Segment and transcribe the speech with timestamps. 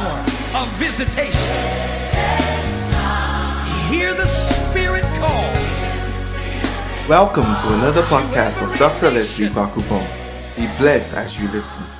[0.00, 0.20] power
[0.62, 1.56] of visitation.
[3.90, 5.52] Hear the Spirit call.
[7.08, 9.10] Welcome to another podcast of Dr.
[9.10, 10.06] Leslie Bakupon.
[10.56, 11.99] Be blessed as you listen.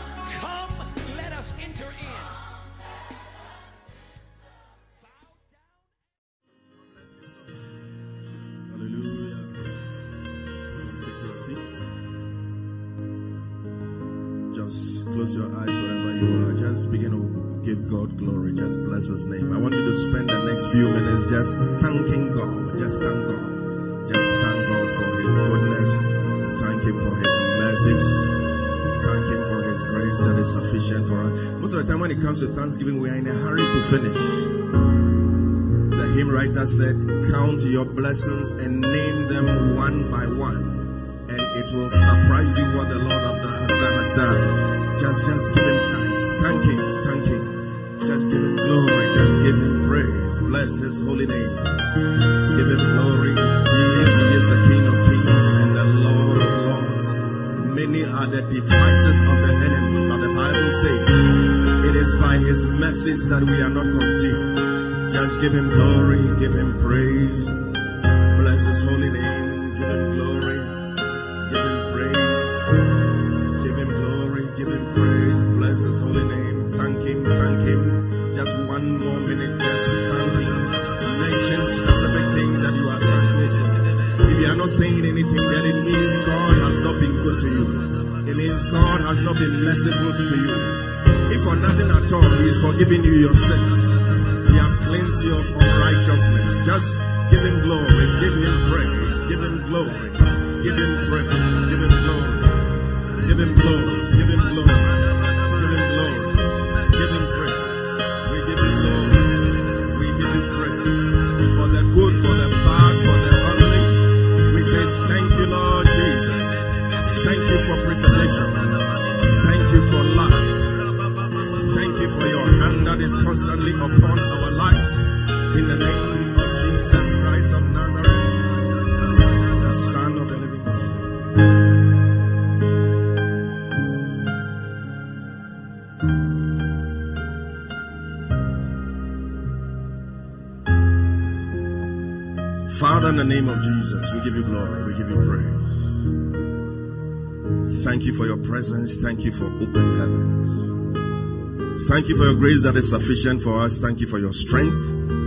[148.71, 149.03] presence.
[149.03, 151.89] Thank you for open heavens.
[151.89, 153.79] Thank you for your grace that is sufficient for us.
[153.79, 154.79] Thank you for your strength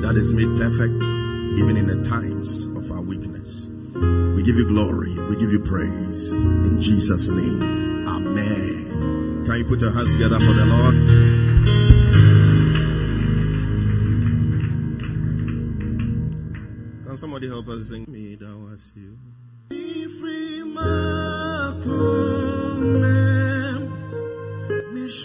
[0.01, 1.03] that is made perfect
[1.59, 3.67] even in the times of our weakness.
[4.35, 5.13] We give you glory.
[5.29, 6.31] We give you praise.
[6.31, 8.07] In Jesus' name.
[8.07, 9.43] Amen.
[9.45, 11.33] Can you put your hands together for the Lord?
[17.15, 19.15] somebody help us sing me that was you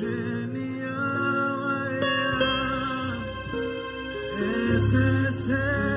[0.01, 0.07] Ese
[5.29, 5.88] es el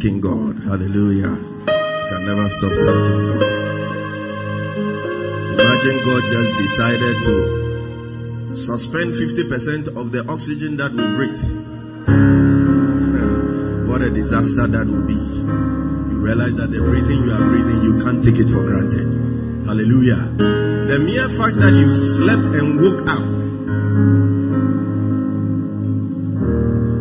[0.00, 0.56] thanking God.
[0.64, 1.28] Hallelujah.
[1.28, 3.42] We can never stop thanking God.
[5.60, 11.44] Imagine God just decided to suspend 50% of the oxygen that we breathe.
[13.90, 15.14] What a disaster that will be.
[15.14, 19.66] You realize that the breathing you are breathing, you can't take it for granted.
[19.66, 20.16] Hallelujah.
[20.88, 23.20] The mere fact that you slept and woke up.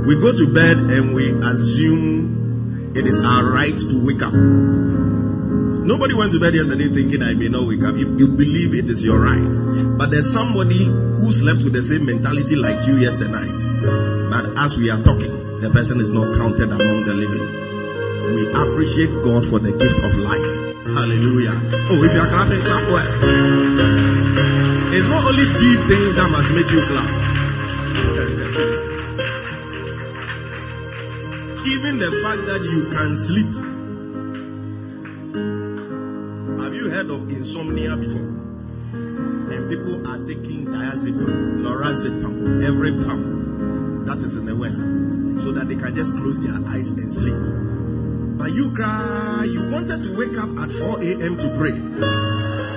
[0.06, 2.19] We go to bed and we assume
[2.96, 4.34] it is our right to wake up.
[5.90, 7.96] Nobody went to bed yesterday thinking I may not wake up.
[7.96, 9.98] You, you believe it is your right.
[9.98, 13.60] But there's somebody who slept with the same mentality like you yesterday night.
[14.30, 17.46] But as we are talking, the person is not counted among the living.
[18.34, 20.70] We appreciate God for the gift of life.
[20.94, 21.58] Hallelujah.
[21.90, 23.10] Oh, if you are clapping, clap well.
[24.94, 27.19] It's not only deep things that must make you clap.
[31.80, 33.48] Even the fact that you can sleep.
[36.60, 38.36] Have you heard of insomnia before?
[39.56, 45.70] And people are taking diazepam, lorazepam, every pump that is in the world so that
[45.72, 47.40] they can just close their eyes and sleep.
[48.36, 51.40] But you cry, you wanted to wake up at 4 a.m.
[51.40, 51.80] to pray.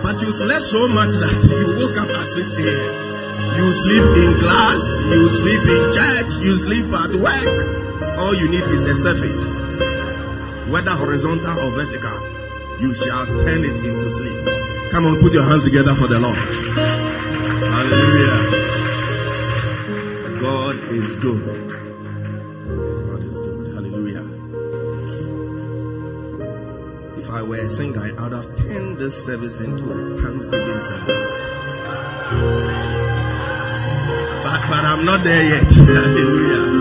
[0.07, 3.59] But you slept so much that you woke up at 6 a.m.
[3.59, 4.79] You sleep in class,
[5.11, 7.82] you sleep in church, you sleep at work.
[8.23, 9.45] All you need is a surface.
[10.71, 12.19] Whether horizontal or vertical,
[12.81, 14.93] you shall turn it into sleep.
[14.93, 16.37] Come on, put your hands together for the Lord.
[17.75, 18.39] Hallelujah.
[20.41, 21.69] God is good.
[23.11, 23.75] God is good.
[23.75, 24.25] Hallelujah.
[27.19, 31.27] If I were a singer, I would have turned this service into a thanksgiving service.
[34.45, 35.73] But, but I'm not there yet.
[35.75, 36.72] Hallelujah.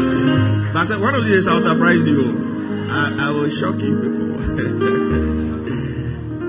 [0.81, 2.87] I said, one of these days I'll surprise you.
[2.89, 4.33] I, I will shock you people.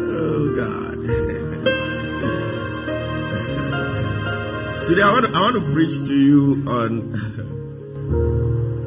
[0.08, 0.96] oh God.
[4.88, 7.12] Today I want, to, I want to preach to you on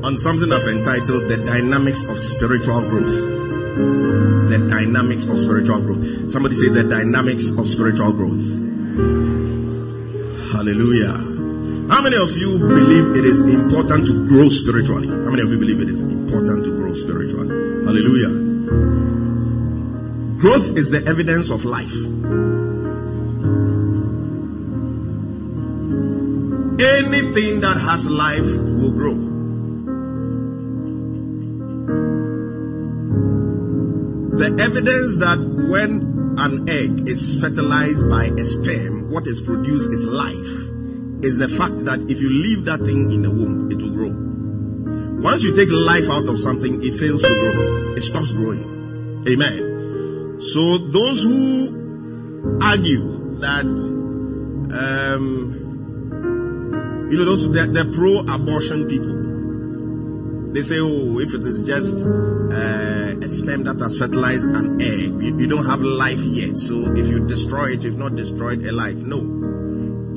[0.03, 3.05] on something I've entitled the dynamics of spiritual growth.
[3.05, 6.31] The dynamics of spiritual growth.
[6.31, 8.41] Somebody say the dynamics of spiritual growth.
[10.53, 11.34] Hallelujah.
[11.89, 15.07] How many of you believe it is important to grow spiritually?
[15.07, 17.47] How many of you believe it is important to grow spiritually?
[17.85, 18.29] Hallelujah.
[20.39, 21.93] Growth is the evidence of life.
[26.81, 29.13] Anything that has life will grow.
[34.37, 35.37] The evidence that
[35.69, 40.64] when an egg is fertilized by a sperm, what is produced is life
[41.23, 44.11] is the fact that if you leave that thing in the womb, it will grow.
[45.21, 47.93] Once you take life out of something, it fails to grow.
[47.95, 49.23] It stops growing.
[49.27, 50.39] Amen.
[50.39, 53.65] So those who argue that,
[54.75, 55.51] um,
[57.09, 59.23] you know, those they're, they're pro-abortion people.
[60.53, 65.21] They say, oh, if it is just uh, a sperm that has fertilized an egg,
[65.21, 66.57] you, you don't have life yet.
[66.57, 68.97] So if you destroy it, you've not destroyed a life.
[68.97, 69.34] No.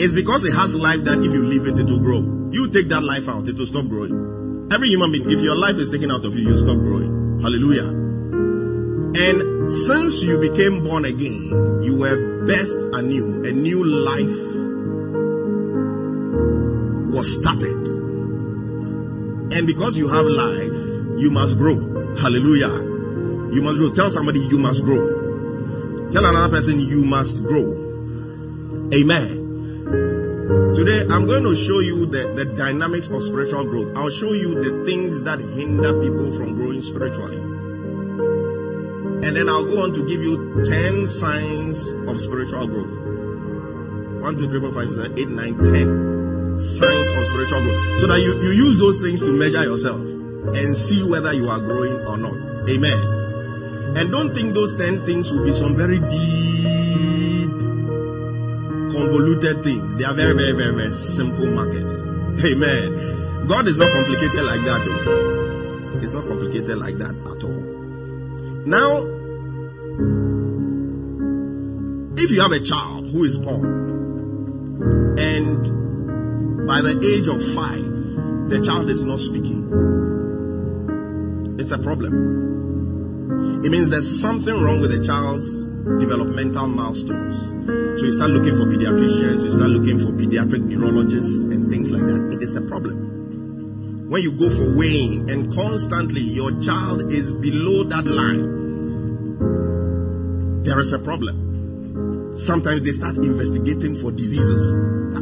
[0.00, 2.20] It's because it has life that if you leave it, it will grow.
[2.52, 4.68] You take that life out, it will stop growing.
[4.72, 7.40] Every human being, if your life is taken out of you, you stop growing.
[7.42, 7.88] Hallelujah.
[9.18, 14.26] And since you became born again, you were birthed anew, a new life
[17.12, 17.88] was started.
[19.50, 21.74] And because you have life, you must grow.
[22.16, 22.70] Hallelujah.
[23.52, 23.90] You must grow.
[23.90, 26.10] Tell somebody you must grow.
[26.12, 27.72] Tell another person you must grow.
[28.94, 29.37] Amen.
[29.88, 33.96] Today, I'm going to show you the, the dynamics of spiritual growth.
[33.96, 37.38] I'll show you the things that hinder people from growing spiritually.
[39.26, 44.22] And then I'll go on to give you 10 signs of spiritual growth.
[44.22, 48.00] 1, 2, 3, 4, 5, 6, 7, 8, 9, 10 signs of spiritual growth.
[48.00, 51.60] So that you, you use those things to measure yourself and see whether you are
[51.60, 52.36] growing or not.
[52.68, 53.96] Amen.
[53.96, 56.57] And don't think those 10 things will be some very deep,
[58.98, 59.96] convoluted things.
[59.96, 62.06] They are very, very, very, very simple markers.
[62.44, 63.46] Amen.
[63.46, 64.84] God is not complicated like that.
[64.84, 66.00] Though.
[66.02, 67.64] It's not complicated like that at all.
[68.66, 69.06] Now,
[72.16, 73.88] if you have a child who is born
[75.18, 79.68] and by the age of five, the child is not speaking,
[81.58, 83.64] it's a problem.
[83.64, 85.67] It means there's something wrong with the child's
[85.98, 87.36] developmental milestones.
[88.00, 92.02] So you start looking for pediatricians, you start looking for pediatric neurologists and things like
[92.02, 92.32] that.
[92.32, 93.08] It is a problem.
[94.10, 98.58] When you go for weighing and constantly your child is below that line,
[100.64, 102.36] there is a problem.
[102.36, 104.76] Sometimes they start investigating for diseases.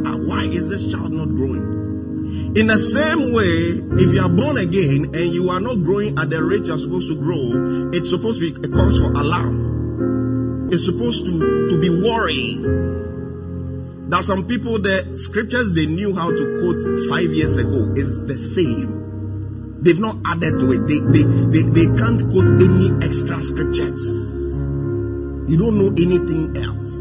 [0.06, 2.54] Ah, why is this child not growing?
[2.56, 6.30] In the same way, if you are born again and you are not growing at
[6.30, 9.75] the rate you're supposed to grow, it's supposed to be a cause for alarm.
[10.70, 12.86] It's supposed to, to be worrying.
[14.12, 18.38] Are some people, the scriptures they knew how to quote five years ago is the
[18.38, 19.82] same.
[19.82, 20.86] They've not added to it.
[20.88, 24.00] They, they, they, they can't quote any extra scriptures.
[25.48, 26.92] You don't know anything else.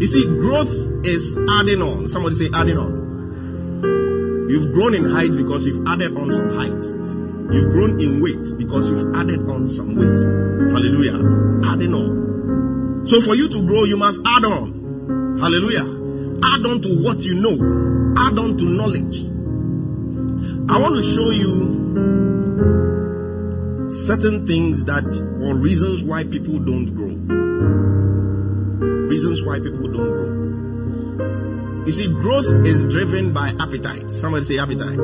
[0.00, 0.72] You see, growth
[1.04, 2.08] is adding on.
[2.08, 4.48] Somebody say adding on.
[4.48, 7.01] You've grown in height because you've added on some height.
[7.50, 10.20] You've grown in weight because you've added on some weight.
[10.72, 11.16] Hallelujah.
[11.66, 13.06] Adding on.
[13.06, 15.38] So for you to grow, you must add on.
[15.40, 15.84] Hallelujah.
[16.44, 17.56] Add on to what you know.
[18.20, 19.22] Add on to knowledge.
[20.70, 21.80] I want to show you
[23.90, 25.04] certain things that
[25.42, 27.12] or reasons why people don't grow
[29.12, 31.84] reasons why people don't grow.
[31.84, 34.08] You see, growth is driven by appetite.
[34.08, 34.98] Somebody say appetite.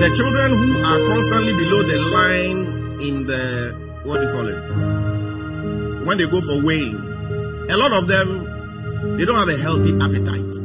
[0.00, 6.06] The children who are constantly below the line in the, what do you call it?
[6.06, 6.96] When they go for weighing,
[7.68, 10.56] a lot of them, they don't have a healthy appetite.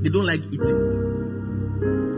[0.00, 0.80] They don't like eating.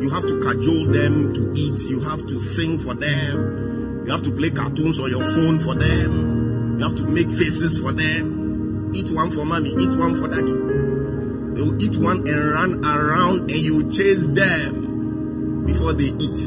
[0.01, 1.81] You have to cajole them to eat.
[1.91, 4.07] You have to sing for them.
[4.07, 6.79] You have to play cartoons on your phone for them.
[6.79, 8.93] You have to make faces for them.
[8.95, 10.55] Eat one for mommy, eat one for daddy.
[10.55, 14.80] They will eat one and run around and you chase them
[15.72, 16.40] before they eat.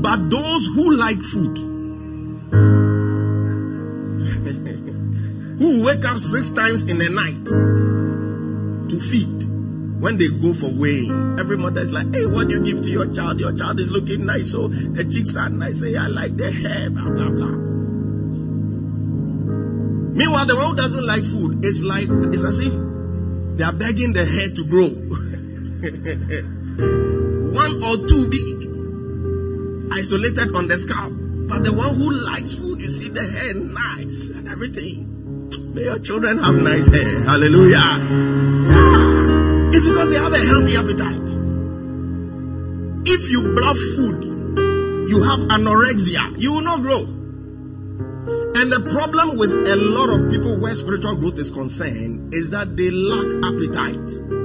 [0.00, 1.58] But those who like food,
[5.58, 7.44] who wake up six times in the night
[8.90, 9.44] to feed,
[10.00, 12.88] when they go for weighing, every mother is like, hey, what do you give to
[12.88, 13.40] your child?
[13.40, 15.80] Your child is looking nice, so the cheeks are nice.
[15.80, 17.56] Say, I like the hair, blah, blah, blah.
[20.14, 22.72] Meanwhile, the one who doesn't like food, it's like it's as if
[23.58, 24.88] they are begging the hair to grow.
[27.52, 28.42] one or two be
[29.92, 31.12] isolated on the scalp.
[31.48, 35.08] But the one who likes food, you see the hair nice and everything.
[35.74, 37.20] May your children have nice hair.
[37.24, 37.98] Hallelujah.
[39.72, 41.28] It's because they have a healthy appetite.
[43.06, 44.24] If you bluff food,
[45.08, 47.00] you have anorexia, you will not grow.
[48.58, 52.76] And the problem with a lot of people where spiritual growth is concerned is that
[52.76, 54.37] they lack appetite.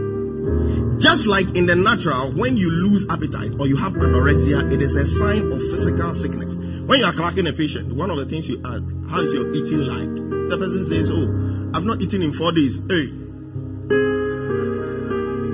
[1.13, 4.95] Just like in the natural, when you lose appetite or you have anorexia, it is
[4.95, 6.57] a sign of physical sickness.
[6.57, 9.53] When you are clerking a patient, one of the things you ask, how is your
[9.53, 10.09] eating like?
[10.49, 12.81] The person says, Oh, I've not eaten in four days.
[12.89, 13.13] Hey.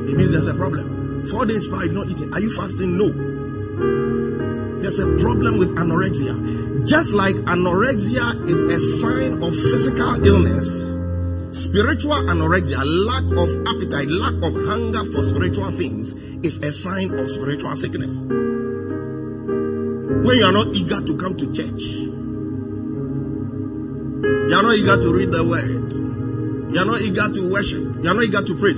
[0.08, 1.28] It means there's a problem.
[1.28, 2.34] Four days, five, not eating.
[2.34, 2.98] Are you fasting?
[2.98, 3.12] No.
[4.80, 6.88] There's a problem with anorexia.
[6.88, 10.89] Just like anorexia is a sign of physical illness,
[11.52, 16.14] spiritual anorexia, lack of appetite, lack of hunger for spiritual things,
[16.46, 18.18] is a sign of spiritual sickness.
[20.20, 21.82] When you are not eager to come to church,
[24.50, 25.94] you are not eager to read the word,
[26.74, 28.78] you are not eager to worship, you are not eager to preach.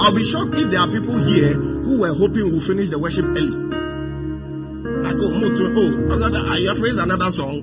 [0.00, 3.24] I'll be shocked if there are people here who were hoping we'll finish the worship
[3.26, 3.54] early.
[5.00, 7.62] Like oh, Mutu, oh, oh, you praise another song.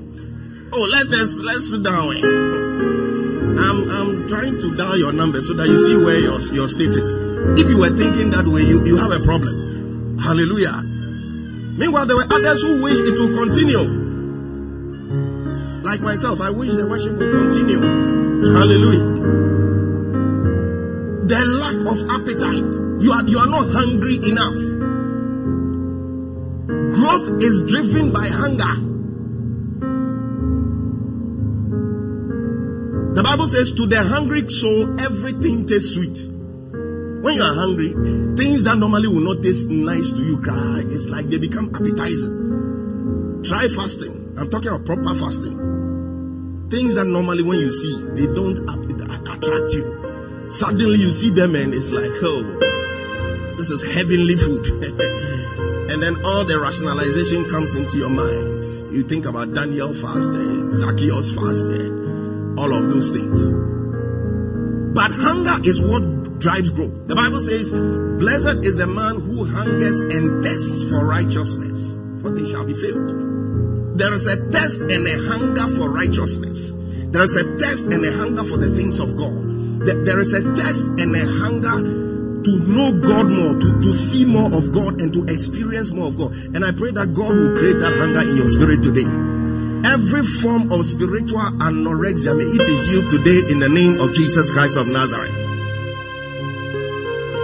[0.73, 2.17] Oh, let us let's sit down.
[2.17, 2.66] Eh?
[3.59, 6.89] I'm I'm trying to dial your number so that you see where your your state
[6.89, 7.27] is.
[7.59, 10.17] If you were thinking that way, you, you have a problem.
[10.19, 10.81] Hallelujah.
[11.77, 13.85] Meanwhile, there were others who wish it will continue.
[15.83, 17.79] Like myself, I wish the worship will continue.
[17.79, 19.07] Hallelujah.
[21.27, 23.01] The lack of appetite.
[23.01, 24.57] You are you are not hungry enough.
[26.95, 28.86] Growth is driven by hunger.
[33.27, 36.15] Bible says, To the hungry soul, everything tastes sweet.
[37.19, 37.91] When you are hungry,
[38.39, 43.43] things that normally will not taste nice to you, cry, it's like they become appetizing.
[43.43, 44.31] Try fasting.
[44.39, 45.59] I'm talking about proper fasting.
[46.71, 50.47] Things that normally when you see, they don't attract you.
[50.47, 54.63] Suddenly you see them and it's like, oh, this is heavenly food.
[55.91, 58.63] and then all the rationalization comes into your mind.
[58.95, 61.96] You think about Daniel fasted, Zacchaeus fasted,
[62.57, 63.37] all of those things.
[64.93, 67.07] But hunger is what drives growth.
[67.07, 72.49] The Bible says, Blessed is the man who hungers and thirsts for righteousness, for they
[72.49, 73.97] shall be filled.
[73.97, 76.71] There is a thirst and a hunger for righteousness.
[77.13, 79.33] There is a thirst and a hunger for the things of God.
[79.85, 81.77] There is a thirst and a hunger
[82.43, 86.17] to know God more, to, to see more of God, and to experience more of
[86.17, 86.33] God.
[86.55, 89.26] And I pray that God will create that hunger in your spirit today.
[89.87, 94.51] Every form of spiritual anorexia may it be healed today in the name of Jesus
[94.51, 95.31] Christ of Nazareth.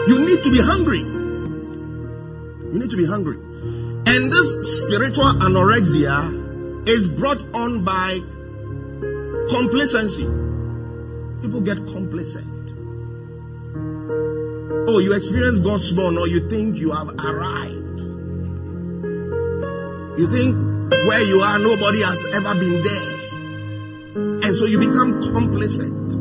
[0.09, 0.99] You need to be hungry.
[0.99, 3.37] You need to be hungry.
[3.37, 8.19] And this spiritual anorexia is brought on by
[9.49, 10.25] complacency.
[11.41, 12.73] People get complacent.
[14.89, 18.01] Oh, you experience God's small, or you think you have arrived.
[20.19, 20.72] You think
[21.07, 23.13] where you are, nobody has ever been there.
[24.43, 26.13] And so you become complacent.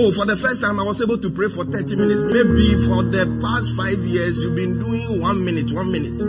[0.00, 2.22] Oh, for the first time, I was able to pray for 30 minutes.
[2.22, 6.22] Maybe for the past five years, you've been doing one minute, one minute.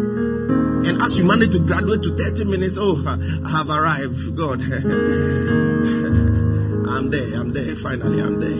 [0.89, 3.03] And as you manage to graduate to 30 minutes, oh,
[3.45, 4.35] I have arrived.
[4.35, 4.61] God.
[6.89, 7.39] I'm there.
[7.39, 7.75] I'm there.
[7.75, 8.57] Finally, I'm there.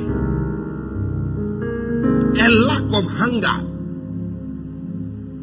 [2.45, 3.68] A lack of hunger.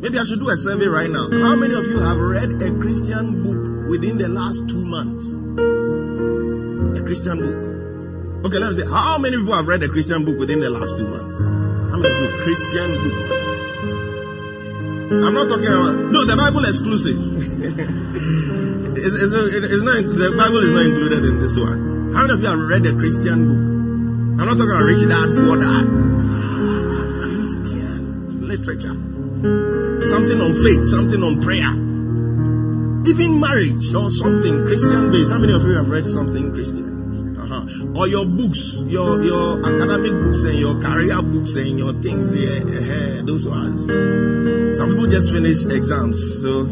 [0.07, 1.27] Maybe I should do a survey right now.
[1.42, 5.27] How many of you have read a Christian book within the last two months?
[6.95, 8.47] A Christian book.
[8.47, 10.97] Okay, let me say, how many people have read a Christian book within the last
[10.97, 11.42] two months?
[11.42, 12.38] How many people?
[12.47, 13.19] Christian book.
[15.27, 17.19] I'm not talking about no the Bible exclusive.
[19.03, 22.14] it's, it's, it's, not the Bible is not included in this one.
[22.14, 23.59] How many of you have read a Christian book?
[24.38, 25.83] I'm not talking about rich dad, poor dad.
[27.42, 29.15] Christian literature.
[29.37, 31.68] Something on faith, something on prayer.
[33.07, 35.31] Even marriage or something Christian based.
[35.31, 37.37] How many of you have read something Christian?
[37.38, 38.01] Uh-huh.
[38.01, 42.64] Or your books, your your academic books and your career books and your things there,
[42.64, 43.87] uh, those ones.
[44.77, 46.64] Some people just finish exams, so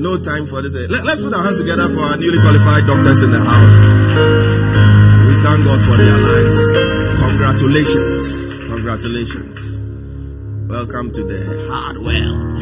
[0.00, 0.74] no time for this.
[0.88, 3.76] Let, us put our hands together for our newly qualified doctors in the house.
[5.28, 6.56] We thank God for their lives.
[7.20, 8.58] Congratulations.
[8.66, 9.69] Congratulations.
[10.70, 12.14] Welcome to the hard world.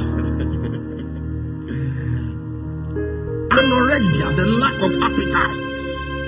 [3.52, 5.72] Anorexia, the lack of appetite.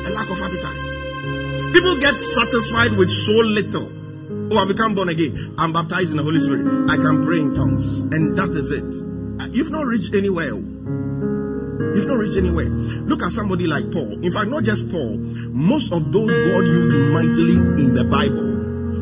[0.05, 1.73] The lack of appetite.
[1.73, 3.91] People get satisfied with so little
[4.53, 5.55] Oh, I become born again.
[5.57, 6.91] I'm baptized in the Holy Spirit.
[6.91, 8.01] I can pray in tongues.
[8.01, 8.83] And that is it.
[9.55, 10.49] You've not reached anywhere.
[10.49, 12.67] You've not reached anywhere.
[12.67, 14.19] Look at somebody like Paul.
[14.25, 15.17] In fact, not just Paul.
[15.17, 18.50] Most of those God used mightily in the Bible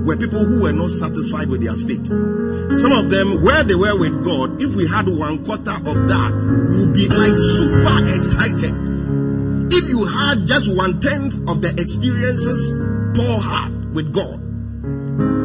[0.05, 2.07] were people who were not satisfied with their state.
[2.07, 6.37] Some of them, where they were with God, if we had one quarter of that,
[6.69, 8.75] we would be like super excited.
[9.71, 12.73] If you had just one tenth of the experiences
[13.17, 14.41] Paul had with God,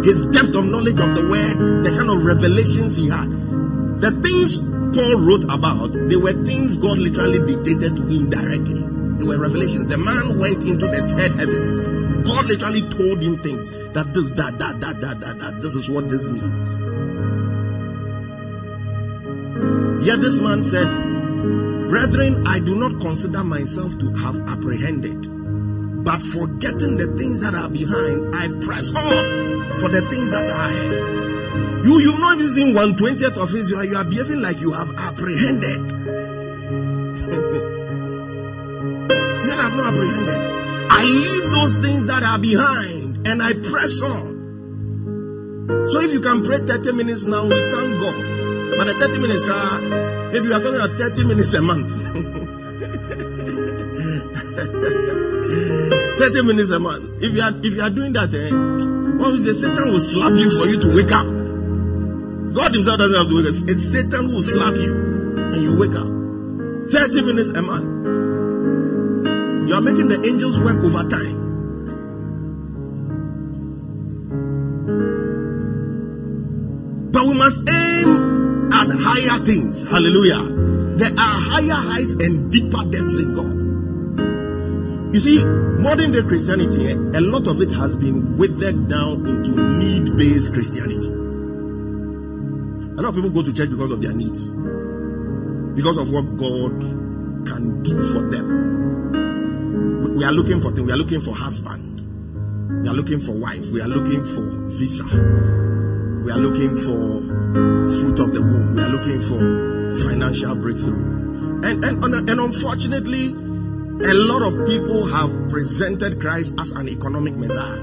[0.05, 3.29] his depth of knowledge of the word, the kind of revelations he had.
[4.01, 4.59] The things
[4.93, 8.83] Paul wrote about, they were things God literally dictated to him directly.
[9.17, 9.87] They were revelations.
[9.87, 12.02] The man went into the third heavens.
[12.25, 15.62] God literally told him things that this, that, that, that, that, that, that.
[15.62, 16.79] This is what this means.
[20.05, 20.88] Yet this man said,
[21.89, 25.21] Brethren, I do not consider myself to have apprehended.
[26.03, 30.69] But forgetting the things that are behind, I press on for the things that are
[30.69, 31.86] ahead.
[31.86, 33.83] You, you've not even seen one twentieth of Israel.
[33.86, 35.79] You are behaving like you have apprehended.
[39.41, 40.52] he said, I've not apprehended.
[41.03, 44.39] I leave those things that are behind and I press on.
[45.91, 48.15] So if you can pray 30 minutes now, we thank God.
[48.77, 49.43] But the 30 minutes,
[50.31, 51.91] Maybe you are talking about 30 minutes a month.
[56.23, 57.21] 30 minutes a month.
[57.21, 58.49] If you are if you are doing that, eh,
[59.19, 61.25] what is the Satan will slap you for you to wake up.
[62.55, 63.53] God Himself doesn't have to wake up.
[63.67, 64.93] It's Satan who will slap you
[65.51, 66.07] and you wake up.
[66.89, 67.92] 30 minutes a month.
[69.67, 71.39] You are making the angels work overtime.
[77.12, 79.84] But we must aim at higher things.
[79.89, 80.43] Hallelujah.
[80.97, 83.54] There are higher heights and deeper depths in God.
[85.13, 90.17] You see, modern day Christianity, a lot of it has been withered down into need
[90.17, 91.08] based Christianity.
[91.08, 94.52] A lot of people go to church because of their needs,
[95.76, 96.82] because of what God
[97.47, 98.83] can do for them.
[100.15, 102.02] We- are looking for things, we are looking for husband,
[102.84, 105.04] we are looking for wife, we are looking for visa,
[106.23, 107.21] we are looking for
[107.97, 111.62] fruit of the womb, we are looking for financial breakthrough.
[111.63, 117.82] And, and, and unfortunately, a lot of people have presented Christ as an economic messiah.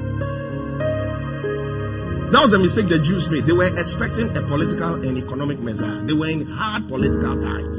[2.30, 3.44] That was a mistake the Jews made.
[3.44, 6.02] They were expecting a political and economic messiah.
[6.02, 7.78] They were in hard political times.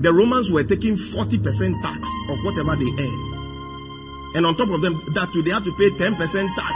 [0.00, 4.34] The Romans were taking 40% tax of whatever they earned.
[4.34, 6.16] And on top of them, that too, they had to pay 10%
[6.56, 6.74] tax.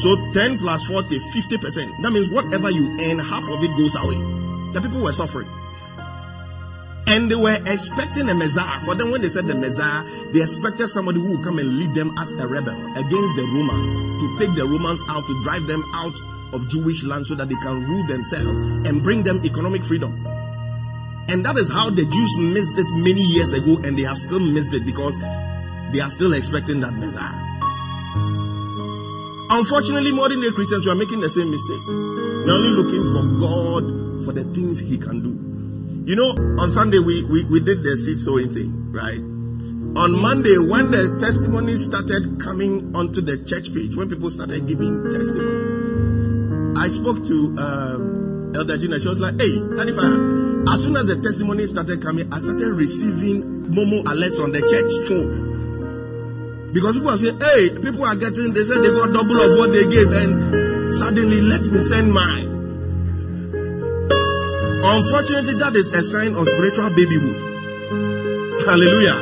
[0.00, 2.02] So 10 plus 40, 50%.
[2.02, 4.16] That means whatever you earn, half of it goes away.
[4.72, 5.48] The people were suffering.
[7.06, 8.80] And they were expecting a Messiah.
[8.86, 10.02] For them, when they said the Messiah,
[10.32, 13.94] they expected somebody who would come and lead them as a rebel against the Romans,
[14.20, 16.14] to take the Romans out, to drive them out
[16.54, 20.35] of Jewish land so that they can rule themselves and bring them economic freedom.
[21.28, 24.38] And that is how the Jews missed it many years ago, and they have still
[24.40, 25.18] missed it because
[25.92, 27.42] they are still expecting that Messiah.
[29.50, 31.82] Unfortunately, modern day Christians, we are making the same mistake.
[31.86, 35.34] We are only looking for God for the things He can do.
[36.10, 36.30] You know,
[36.62, 39.18] on Sunday we, we, we did the seed sowing thing, right?
[39.98, 45.02] On Monday, when the testimonies started coming onto the church page, when people started giving
[45.10, 45.72] testimonies,
[46.78, 49.00] I spoke to um, Elder Gina.
[49.00, 53.42] She was like, "Hey, Hanifa, as soon as the testimonies started coming, I started receiving
[53.66, 58.64] Momo alerts on the church phone because people are saying, "Hey, people are getting." They
[58.64, 62.52] said they got double of what they gave, and suddenly let me send mine.
[64.86, 67.42] Unfortunately, that is a sign of spiritual babyhood.
[68.66, 69.18] Hallelujah.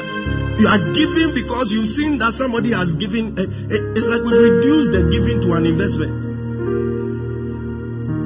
[0.59, 3.37] You are giving because you've seen that somebody has given.
[3.39, 6.25] eh, eh, It's like we've reduced the giving to an investment.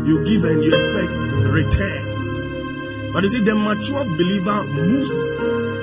[0.07, 1.13] You give and you expect
[1.53, 2.08] returns.
[3.13, 5.11] But you see, the mature believer moves.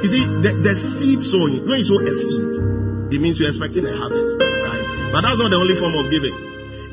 [0.04, 3.86] You see, the, the seed sowing, when you sow a seed, it means you're expecting
[3.86, 5.12] a harvest, right?
[5.12, 6.34] But that's not the only form of giving.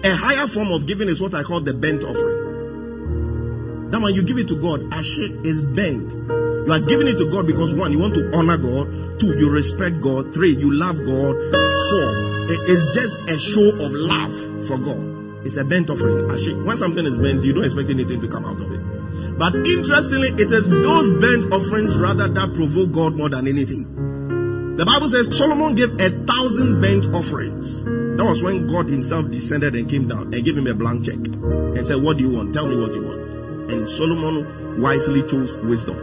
[0.05, 3.91] A higher form of giving is what I call the burnt offering.
[3.91, 6.13] That when you give it to God, Ashe is bent.
[6.13, 9.21] You are giving it to God because one, you want to honor God.
[9.21, 10.33] Two, you respect God.
[10.33, 11.35] Three, you love God.
[11.37, 12.09] Four,
[12.49, 14.33] it is just a show of love
[14.67, 15.45] for God.
[15.45, 16.31] It's a burnt offering.
[16.31, 16.55] Ashe.
[16.55, 19.02] When something is bent, you don't expect anything to come out of it.
[19.43, 24.77] But interestingly, it is those burnt offerings rather that provoke God more than anything.
[24.77, 27.83] The Bible says Solomon gave a thousand burnt offerings.
[27.83, 31.17] That was when God Himself descended and came down and gave him a blank check
[31.17, 32.55] and said, What do you want?
[32.55, 33.73] Tell me what you want.
[33.73, 35.99] And Solomon wisely chose wisdom.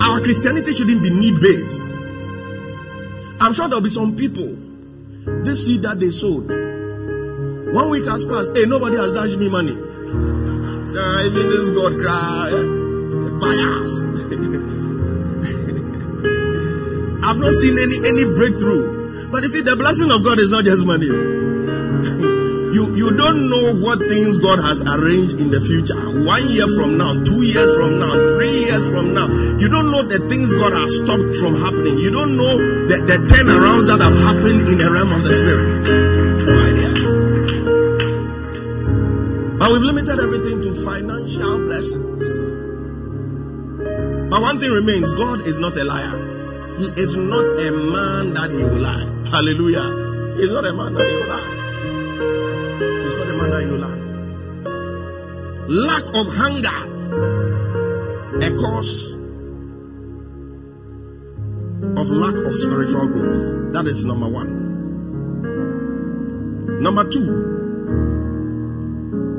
[0.00, 1.80] Our Christianity shouldn't be need based.
[3.38, 4.56] I'm sure there'll be some people,
[5.44, 6.65] this seed that they sowed,
[7.72, 9.74] one week has passed, hey, nobody has dashed me money.
[9.74, 12.50] So, even this God cry,
[13.42, 13.92] bias.
[17.26, 19.28] I've not seen any any breakthrough.
[19.30, 21.06] But you see, the blessing of God is not just money.
[22.76, 25.98] you you don't know what things God has arranged in the future.
[26.22, 29.26] One year from now, two years from now, three years from now.
[29.58, 31.98] You don't know the things God has stopped from happening.
[31.98, 36.35] You don't know the, the turnarounds that have happened in the realm of the spirit.
[39.66, 42.22] But we've limited everything to financial blessings.
[44.30, 46.76] But one thing remains God is not a liar.
[46.78, 49.04] He is not a man that he will lie.
[49.28, 50.36] Hallelujah.
[50.36, 51.50] He's not a man that he will lie.
[53.02, 54.02] He's not a man that he will lie.
[55.66, 56.78] Lack of hunger,
[58.46, 59.14] a cause
[61.98, 63.72] of lack of spiritual growth.
[63.72, 64.62] That is number one.
[66.80, 67.55] Number two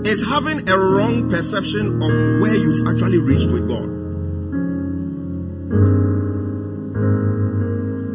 [0.07, 3.83] is having a wrong perception of where you've actually reached with God.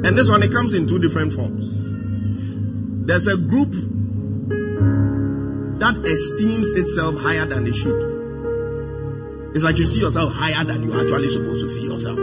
[0.07, 1.71] And this one, it comes in two different forms.
[3.07, 3.71] There's a group
[5.81, 8.21] that esteems itself higher than it should.
[9.55, 12.19] It's like you see yourself higher than you're actually supposed to see yourself.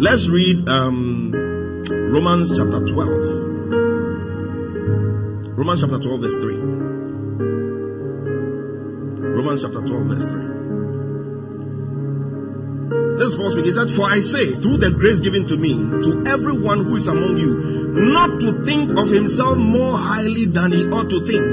[0.00, 1.32] Let's read um,
[2.12, 5.56] Romans chapter 12.
[5.56, 6.77] Romans chapter 12, verse 3.
[9.38, 10.58] Romans chapter 12, verse 3.
[13.22, 13.70] This Paul speaking.
[13.70, 17.06] He said, For I say, through the grace given to me, to everyone who is
[17.06, 17.54] among you,
[17.94, 21.46] not to think of himself more highly than he ought to think,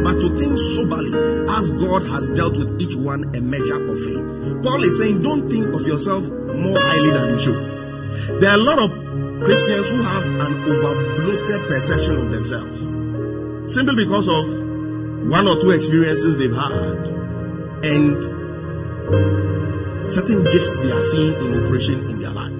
[0.00, 1.12] but to think soberly,
[1.52, 4.24] as God has dealt with each one a measure of faith.
[4.64, 8.40] Paul is saying, Don't think of yourself more highly than you should.
[8.40, 8.88] There are a lot of
[9.44, 12.80] Christians who have an overbloated perception of themselves
[13.74, 14.46] simply because of
[15.28, 17.25] one or two experiences they've had
[17.86, 18.22] and
[20.08, 22.52] certain gifts they are seeing in operation in their life.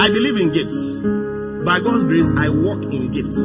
[0.00, 0.98] I believe in gifts.
[1.64, 3.38] By God's grace, I walk in gifts.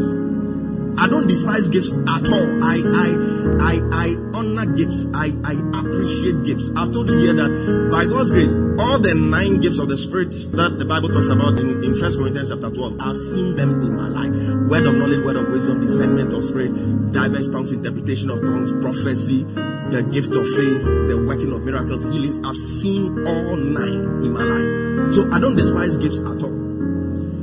[0.97, 2.63] I don't despise gifts at all.
[2.63, 5.07] I I I, I honor gifts.
[5.13, 6.69] I, I appreciate gifts.
[6.75, 10.31] I've told you here that by God's grace, all the nine gifts of the Spirit
[10.31, 13.95] that the Bible talks about in, in 1 Corinthians chapter 12, I've seen them in
[13.95, 14.31] my life.
[14.69, 16.71] Word of knowledge, word of wisdom, discernment of spirit,
[17.11, 19.45] diverse tongues, interpretation of tongues, prophecy,
[19.91, 22.45] the gift of faith, the working of miracles, healing.
[22.45, 25.13] I've seen all nine in my life.
[25.13, 26.55] So I don't despise gifts at all.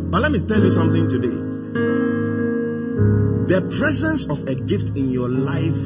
[0.09, 1.37] But let me tell you something today.
[3.53, 5.77] The presence of a gift in your life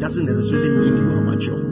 [0.00, 1.62] doesn't necessarily mean you are mature.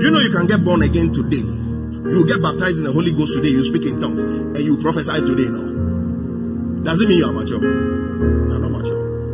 [0.00, 1.44] You know, you can get born again today.
[1.44, 3.50] You get baptized in the Holy Ghost today.
[3.50, 5.48] You speak in tongues and you prophesy today.
[5.50, 7.87] No, doesn't mean you are mature?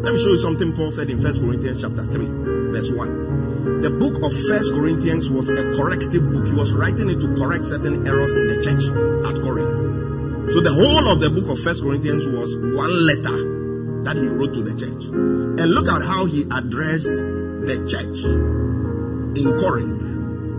[0.04, 3.80] Let me show you something Paul said in First Corinthians chapter three, verse one.
[3.80, 6.46] The book of First Corinthians was a corrective book.
[6.46, 8.84] He was writing it to correct certain errors in the church
[9.24, 10.52] at Corinth.
[10.52, 14.52] So the whole of the book of First Corinthians was one letter that he wrote
[14.52, 15.08] to the church.
[15.08, 17.16] And look at how he addressed
[17.64, 18.20] the church
[19.40, 20.04] in Corinth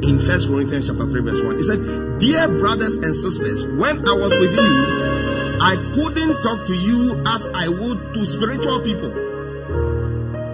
[0.10, 1.58] in First Corinthians chapter 3, verse 1.
[1.58, 6.73] He said, Dear brothers and sisters, when I was with you, I couldn't talk to
[6.73, 9.24] you as I would to spiritual people.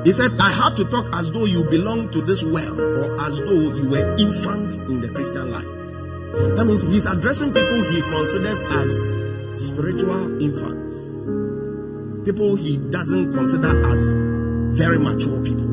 [0.03, 3.39] He said, I had to talk as though you belong to this world or as
[3.39, 6.55] though you were infants in the Christian life.
[6.55, 10.95] That means he's addressing people he considers as spiritual infants,
[12.25, 14.01] people he doesn't consider as
[14.77, 15.69] very mature people.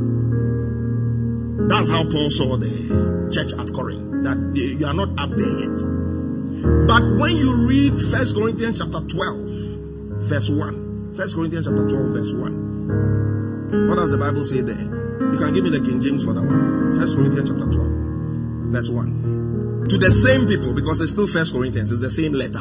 [1.69, 5.57] That's how Paul saw the church at Corinth, that they, you are not up there
[5.57, 5.79] yet.
[6.87, 9.38] But when you read First Corinthians chapter 12,
[10.27, 12.69] verse 1, First Corinthians chapter 12, verse 1,
[13.68, 14.81] what does the Bible say there?
[14.81, 16.96] You can give me the King James for that one.
[16.98, 19.88] First Corinthians chapter 12, verse 1.
[19.88, 22.61] To the same people, because it's still First Corinthians, it's the same letter.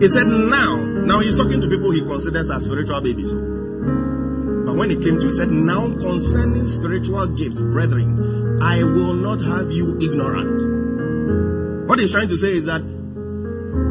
[0.00, 3.32] He said, Now, now he's talking to people he considers as spiritual babies.
[3.32, 9.40] But when he came to, he said, Now concerning spiritual gifts, brethren, I will not
[9.40, 11.88] have you ignorant.
[11.88, 12.82] What he's trying to say is that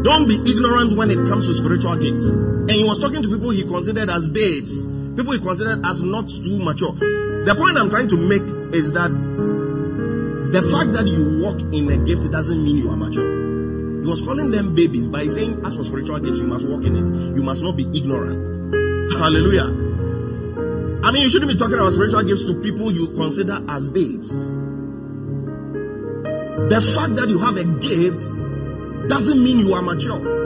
[0.04, 2.30] don't be ignorant when it comes to spiritual gifts.
[2.30, 6.28] And he was talking to people he considered as babes, people he considered as not
[6.28, 6.94] too mature.
[6.94, 8.42] The point I'm trying to make
[8.74, 9.12] is that
[10.54, 14.04] the fact that you walk in a gift doesn't mean you are mature.
[14.04, 16.96] He was calling them babies by saying, as for spiritual gifts, you must walk in
[16.96, 17.36] it.
[17.36, 19.12] You must not be ignorant.
[19.14, 19.66] Hallelujah.
[21.04, 24.30] I mean, you shouldn't be talking about spiritual gifts to people you consider as babes.
[26.70, 28.28] The fact that you have a gift
[29.10, 30.43] doesn't mean you are mature.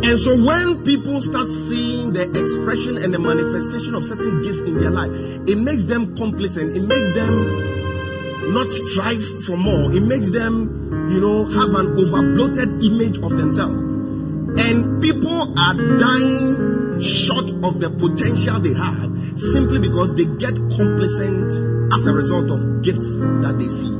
[0.00, 4.78] And so when people start seeing the expression and the manifestation of certain gifts in
[4.78, 6.76] their life, it makes them complacent.
[6.76, 9.92] It makes them not strive for more.
[9.92, 13.82] It makes them, you know, have an overbloated image of themselves.
[13.82, 21.92] And people are dying short of the potential they have simply because they get complacent
[21.92, 23.92] as a result of gifts that they see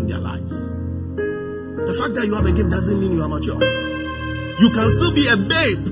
[0.00, 0.50] in their lives.
[0.50, 3.85] The fact that you have a gift doesn't mean you are mature.
[4.58, 5.86] You can still be a babe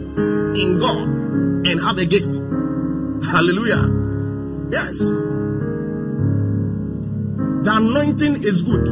[0.57, 1.05] in God
[1.67, 2.35] and have a gift.
[3.23, 3.85] Hallelujah.
[4.71, 4.99] Yes.
[7.65, 8.87] The anointing is good.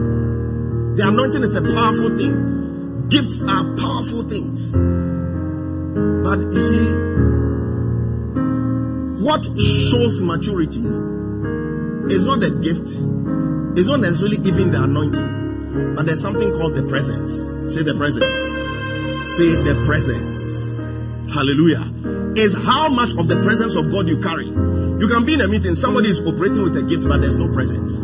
[0.96, 3.08] The anointing is a powerful thing.
[3.08, 4.72] Gifts are powerful things.
[4.72, 6.92] But you see,
[9.24, 10.84] what shows maturity
[12.14, 12.90] is not the gift,
[13.78, 17.32] it's not necessarily even the anointing, but there's something called the presence.
[17.74, 18.61] Say the presence
[19.36, 20.40] say the presence.
[21.32, 21.88] Hallelujah.
[22.36, 24.46] Is how much of the presence of God you carry.
[24.46, 27.52] You can be in a meeting, somebody is operating with a gift, but there's no
[27.52, 27.96] presence.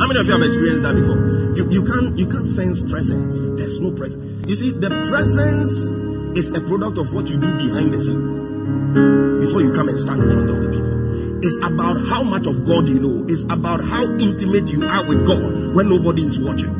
[0.00, 1.18] How many of you have experienced that before?
[1.54, 3.36] You, you can't you can't sense presence.
[3.60, 4.48] There's no presence.
[4.48, 5.70] You see, the presence
[6.38, 8.52] is a product of what you do behind the scenes.
[9.52, 11.42] before you come and stand in front of the people.
[11.44, 13.26] It's about how much of God you know.
[13.28, 16.70] It's about how intimate you are with God when nobody is watching.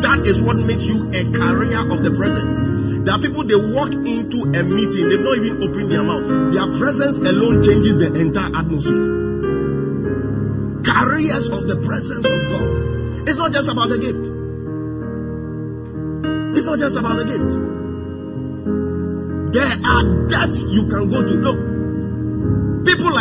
[0.00, 2.71] That is what makes you a carrier of the presence.
[3.04, 6.52] There are people they walk into a meeting, they've not even opened their mouth.
[6.52, 9.20] Their presence alone changes the entire atmosphere.
[10.84, 13.28] Carriers of the presence of God.
[13.28, 14.26] It's not just about the gift.
[16.56, 17.52] It's not just about the gift.
[19.52, 21.34] There are depths you can go to.
[21.34, 21.71] Look,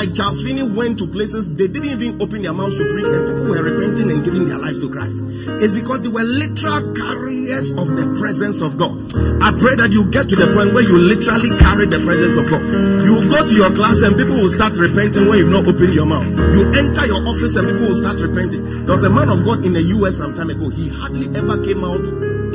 [0.01, 3.21] like Charles Finney went to places they didn't even open their mouths to preach, and
[3.21, 5.21] people were repenting and giving their lives to Christ.
[5.61, 8.97] It's because they were literal carriers of the presence of God.
[9.45, 12.49] I pray that you get to the point where you literally carry the presence of
[12.49, 12.65] God.
[13.05, 16.09] You go to your class and people will start repenting when you've not opened your
[16.09, 16.25] mouth.
[16.49, 18.89] You enter your office and people will start repenting.
[18.89, 20.73] There was a man of God in the US some time ago.
[20.73, 22.01] He hardly ever came out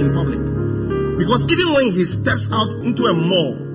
[0.02, 0.42] in public.
[1.14, 3.65] Because even when he steps out into a mall,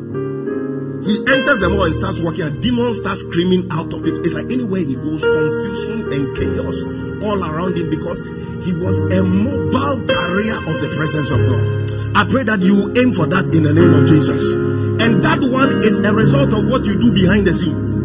[1.03, 4.21] he enters the mall and starts walking, and demons start screaming out of it.
[4.21, 6.77] It's like anywhere he goes, confusion and chaos
[7.25, 8.21] all around him because
[8.65, 11.81] he was a mobile carrier of the presence of God.
[12.13, 14.43] I pray that you aim for that in the name of Jesus.
[15.01, 17.97] And that one is a result of what you do behind the scenes.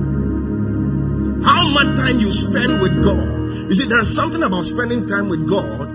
[1.44, 3.68] How much time you spend with God.
[3.68, 5.92] You see, there's something about spending time with God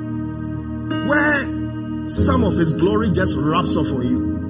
[1.08, 4.41] where some of His glory just rubs off on you.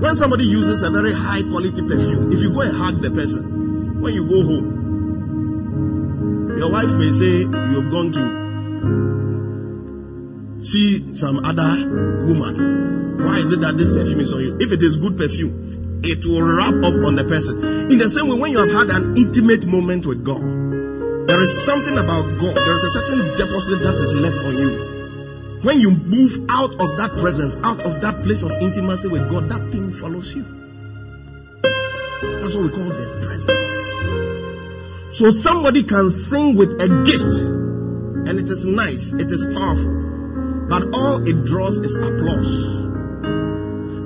[0.00, 4.00] When somebody uses a very high quality perfume, if you go and hug the person,
[4.00, 4.78] when you go home,
[6.56, 8.38] your wife may say you've gone to
[10.64, 11.88] see some other
[12.26, 13.18] woman.
[13.18, 14.56] Why is it that this perfume is on you?
[14.60, 17.90] If it is good perfume, it will rub off on the person.
[17.90, 20.42] In the same way, when you have had an intimate moment with God,
[21.26, 24.97] there is something about God, there is a certain deposit that is left on you.
[25.62, 29.48] When you move out of that presence, out of that place of intimacy with God,
[29.48, 30.44] that thing follows you.
[32.22, 35.16] That's what we call the presence.
[35.18, 37.42] So somebody can sing with a gift,
[38.28, 42.86] and it is nice, it is powerful, but all it draws is applause.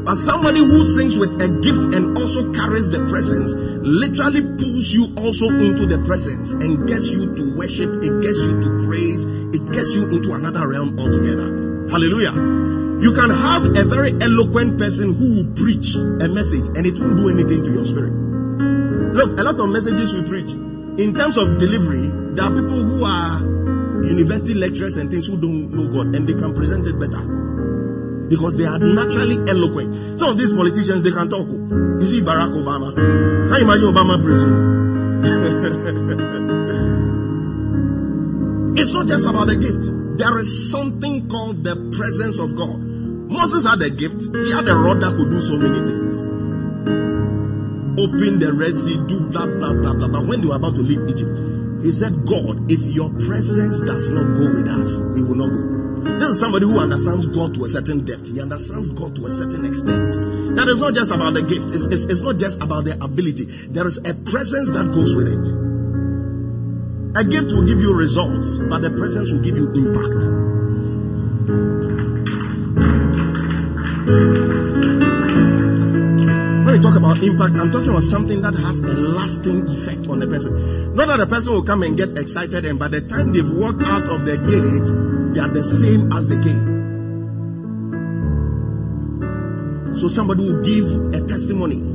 [0.05, 3.53] But somebody who sings with a gift and also carries the presence
[3.83, 8.61] literally pulls you also into the presence and gets you to worship, it gets you
[8.62, 11.91] to praise, it gets you into another realm altogether.
[11.91, 12.33] Hallelujah.
[13.03, 17.16] You can have a very eloquent person who will preach a message and it won't
[17.16, 18.12] do anything to your spirit.
[18.12, 22.07] Look, a lot of messages we preach, in terms of delivery,
[22.37, 26.35] there are people who are university lecturers and things who don't know God and they
[26.35, 27.20] can present it better
[28.28, 30.18] because they are naturally eloquent.
[30.18, 31.49] Some of these politicians they can talk.
[31.49, 33.32] You see Barack Obama.
[33.53, 34.48] You imagine Obama preaching?
[38.80, 39.92] it's not just about the gift.
[40.16, 42.78] There is something called the presence of God.
[42.78, 44.22] Moses had a gift.
[44.32, 46.14] He had a rod that could do so many things.
[48.00, 50.09] Open the Red Sea, do blah blah blah blah.
[50.09, 54.09] But when they were about to leave Egypt, he said, God, if your presence does
[54.09, 55.82] not go with us, we will not go.
[56.03, 58.26] This is somebody who understands God to a certain depth.
[58.26, 60.14] He understands God to a certain extent.
[60.57, 61.70] That is not just about the gift.
[61.70, 63.44] It's, it's, it's not just about the ability.
[63.44, 65.46] There is a presence that goes with it.
[67.14, 70.24] A gift will give you results, but the presence will give you impact.
[76.66, 80.18] When we talk about impact, I'm talking about something that has a lasting effect on
[80.18, 80.96] the person.
[80.96, 83.82] Not that the person will come and get excited, and by the time they've walked
[83.82, 86.72] out of the gate, they are the same as the king.
[89.99, 91.93] So somebody will give a testimony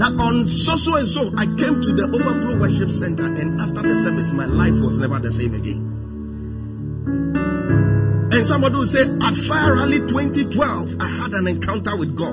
[0.00, 3.82] that on so so and so I came to the overflow worship center and after
[3.82, 5.86] the service my life was never the same again.
[8.32, 12.32] And somebody will say at Fire Rally 2012 I had an encounter with God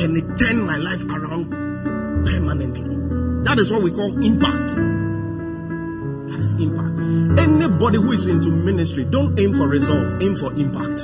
[0.00, 1.50] and it turned my life around
[2.24, 3.44] permanently.
[3.44, 4.99] That is what we call impact.
[6.30, 6.94] That is impact.
[7.40, 11.02] Anybody who is into ministry, don't aim for results, aim for impact.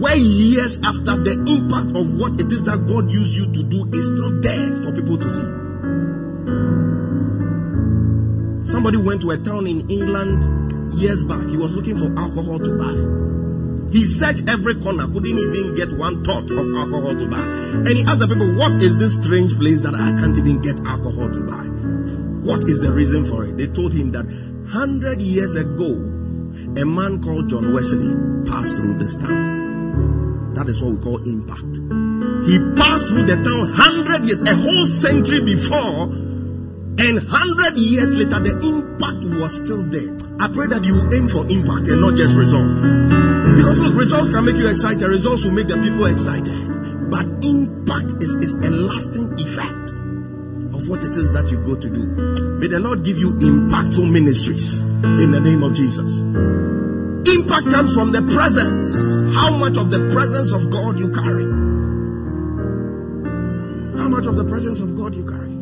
[0.00, 3.84] Where years after the impact of what it is that God used you to do
[3.92, 5.48] is still there for people to see.
[8.72, 11.46] Somebody went to a town in England years back.
[11.48, 12.96] He was looking for alcohol to buy.
[13.92, 17.44] He searched every corner, couldn't even get one thought of alcohol to buy.
[17.84, 20.80] And he asked the people, What is this strange place that I can't even get
[20.86, 21.66] alcohol to buy?
[22.42, 23.58] What is the reason for it?
[23.58, 25.92] They told him that 100 years ago,
[26.80, 28.16] a man called John Wesley
[28.48, 30.54] passed through this town.
[30.54, 31.76] That is what we call impact.
[32.48, 36.08] He passed through the town 100 years, a whole century before,
[36.96, 40.16] and 100 years later, the impact was still there.
[40.40, 42.72] I pray that you aim for impact and not just results.
[43.52, 46.56] Because look, results can make you excited, results will make the people excited.
[47.12, 49.79] But impact is, is a lasting effect
[50.90, 52.02] what it is that you go to do.
[52.58, 56.18] May the Lord give you impactful ministries in the name of Jesus.
[56.18, 58.90] Impact comes from the presence.
[59.38, 61.46] How much of the presence of God you carry?
[64.02, 65.54] How much of the presence of God you carry?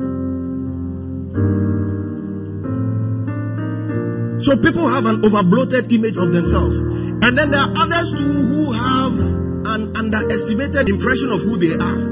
[4.40, 6.78] So people have an overbloated image of themselves.
[6.78, 9.12] And then there are others too who have
[9.76, 12.07] an underestimated impression of who they are.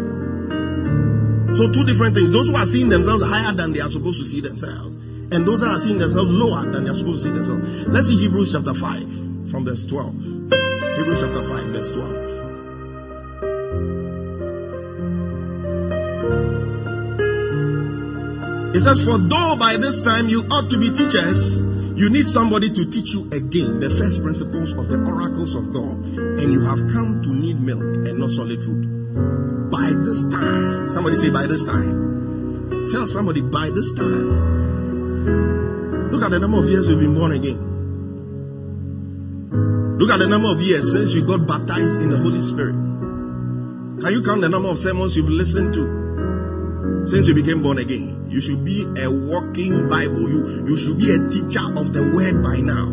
[1.56, 2.30] So two different things.
[2.30, 4.94] Those who are seeing themselves higher than they are supposed to see themselves.
[5.32, 7.88] And those that are seeing themselves lower than they are supposed to see themselves.
[7.88, 10.12] Let's see Hebrews chapter 5 from verse 12.
[10.12, 12.26] Hebrews chapter 5 verse 12.
[18.76, 21.62] It says, For though by this time you ought to be teachers,
[21.96, 26.04] you need somebody to teach you again the first principles of the oracles of God,
[26.38, 28.95] and you have come to need milk and not solid food.
[29.86, 32.90] By this time, somebody say, By this time.
[32.90, 36.10] Tell somebody, By this time.
[36.10, 37.54] Look at the number of years you've been born again.
[39.96, 42.74] Look at the number of years since you got baptized in the Holy Spirit.
[44.02, 47.06] Can you count the number of sermons you've listened to?
[47.06, 48.26] since you became born again.
[48.28, 50.28] You should be a walking Bible.
[50.28, 52.90] You, you should be a teacher of the word by now.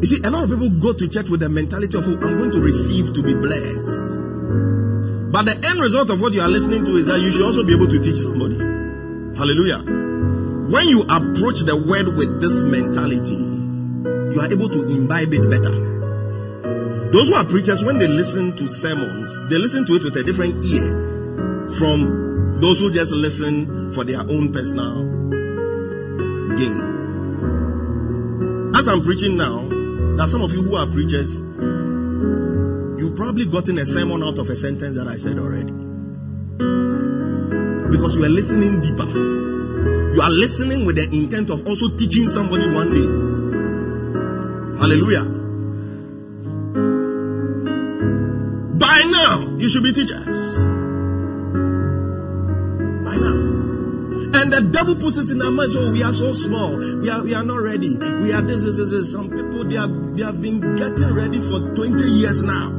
[0.00, 2.38] You see, a lot of people go to church with the mentality of, oh, I'm
[2.38, 4.25] going to receive to be blessed.
[5.36, 7.62] But the end result of what you are listening to is that you should also
[7.62, 8.56] be able to teach somebody.
[9.36, 9.84] Hallelujah.
[9.84, 13.36] When you approach the word with this mentality,
[14.32, 17.12] you are able to imbibe it better.
[17.12, 20.24] Those who are preachers, when they listen to sermons, they listen to it with a
[20.24, 25.04] different ear from those who just listen for their own personal
[26.56, 26.80] gain.
[28.74, 29.68] As I'm preaching now,
[30.16, 31.44] there are some of you who are preachers,
[33.16, 35.72] you've probably gotten a sermon out of a sentence that I said already.
[37.90, 39.06] Because you are listening deeper.
[39.06, 43.08] You are listening with the intent of also teaching somebody one day.
[44.80, 45.24] Hallelujah.
[48.78, 50.26] By now, you should be teachers.
[53.04, 53.36] By now.
[54.36, 56.76] And the devil puts it in our minds, oh, we are so small.
[56.76, 57.96] We are, we are not ready.
[57.96, 59.12] We are this, this, this.
[59.12, 62.75] Some people, they have, they have been getting ready for 20 years now.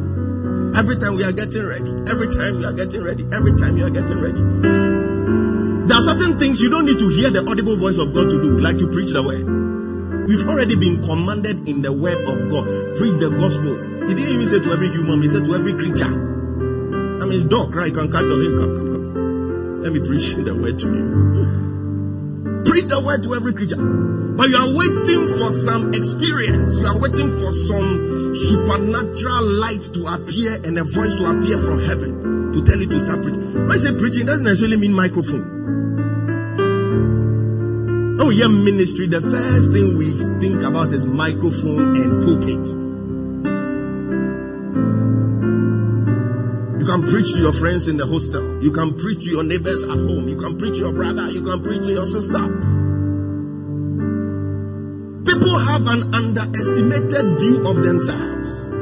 [0.77, 1.89] Every time we are getting ready.
[2.05, 3.25] Every time we are getting ready.
[3.33, 4.39] Every time you are getting ready.
[5.87, 8.37] There are certain things you don't need to hear the audible voice of God to
[8.39, 9.41] do, like to preach the word.
[10.27, 12.65] We've already been commanded in the word of God.
[12.95, 13.73] Preach the gospel.
[14.05, 16.05] He didn't even say to every human, he said to every creature.
[16.05, 17.89] I mean, dog, right?
[17.89, 18.21] You can cut.
[18.21, 19.81] Come, come, come.
[19.81, 22.63] Let me preach the word to you.
[22.69, 23.81] Preach the word to every creature.
[24.37, 26.77] But you are waiting for some experience.
[26.77, 31.79] You are waiting for some supernatural light to appear and a voice to appear from
[31.79, 33.53] heaven to tell you to start preaching.
[33.53, 35.57] When I say preaching, doesn't necessarily mean microphone.
[38.17, 42.67] When we hear ministry, the first thing we think about is microphone and pulpit.
[46.79, 48.61] You can preach to your friends in the hostel.
[48.61, 50.29] You can preach to your neighbors at home.
[50.29, 51.27] You can preach to your brother.
[51.27, 52.66] You can preach to your sister.
[55.77, 58.73] Have an underestimated view of themselves.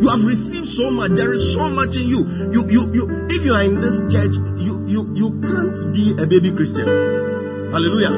[0.00, 1.10] You have received so much.
[1.10, 2.24] There is so much in you.
[2.52, 3.26] You, you, you.
[3.28, 6.86] If you are in this church, you, you, you can't be a baby Christian.
[7.68, 8.16] Hallelujah.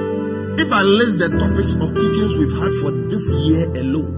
[0.62, 4.14] If I list the topics of teachings we've had for this year alone,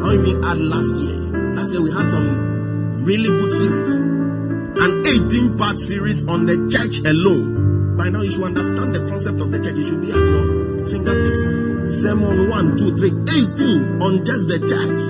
[0.00, 1.20] don't even add last year.
[1.52, 3.90] Last year we had some really good series.
[3.90, 7.96] An 18 part series on the church alone.
[7.98, 9.76] By now, you should understand the concept of the church.
[9.76, 11.61] You should be at your fingertips.
[11.88, 15.00] Sermon 1, 2, 3, 18 on just the church.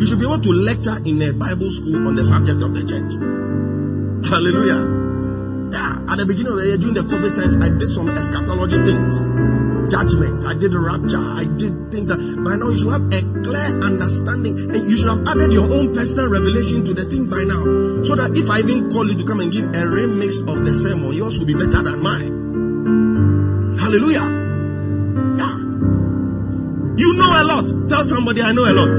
[0.00, 2.82] You should be able to lecture in a Bible school on the subject of the
[2.82, 3.12] church.
[4.26, 4.82] Hallelujah.
[5.72, 8.78] Yeah, at the beginning of the year, during the COVID times, I did some eschatology
[8.84, 9.14] things
[9.88, 10.44] judgment.
[10.44, 11.22] I did a rapture.
[11.22, 15.08] I did things that by now you should have a clear understanding and you should
[15.08, 17.62] have added your own personal revelation to the thing by now.
[18.02, 20.74] So that if I even call you to come and give a remix of the
[20.74, 23.78] sermon, yours will be better than mine.
[23.78, 24.35] Hallelujah.
[27.56, 27.88] Lot.
[27.88, 28.96] Tell somebody I know a lot.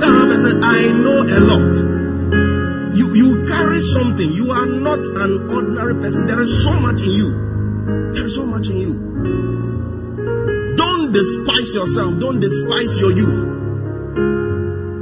[0.00, 2.94] Tell a person I know a lot.
[2.94, 4.32] You, you carry something.
[4.32, 6.26] You are not an ordinary person.
[6.26, 8.12] There is so much in you.
[8.14, 8.94] There is so much in you.
[10.76, 12.18] Don't despise yourself.
[12.20, 13.54] Don't despise your youth.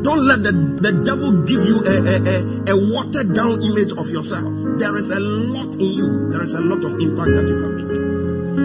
[0.05, 4.11] Don't let the, the devil give you a, a, a, a watered down image of
[4.11, 4.53] yourself.
[4.79, 6.31] There is a lot in you.
[6.31, 8.04] There is a lot of impact that you can make.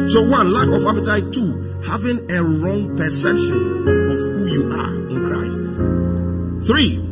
[0.10, 1.34] So one, lack of appetite.
[1.34, 6.68] Two, having a wrong perception of, of who you are in Christ.
[6.68, 7.10] Three,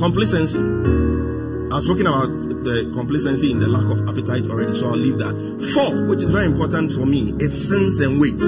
[0.00, 0.56] Complacency.
[0.58, 2.24] I was talking about
[2.64, 5.34] the complacency in the lack of appetite already, so I'll leave that.
[5.74, 8.40] Four, which is very important for me, is sins and weights.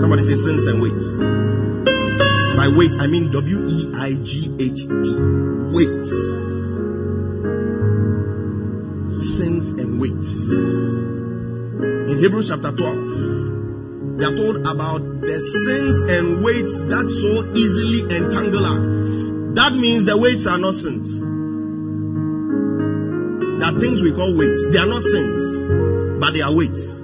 [0.00, 1.06] Somebody say sins and weights.
[2.56, 5.06] By weight, I mean W E I G H T.
[5.70, 6.10] Weights.
[12.22, 12.96] Hebrews chapter 12,
[14.14, 19.58] we are told about the sins and weights that so easily entangle us.
[19.58, 21.18] That means the weights are not sins.
[23.58, 24.62] There are things we call weights.
[24.70, 27.02] They are not sins, but they are weights.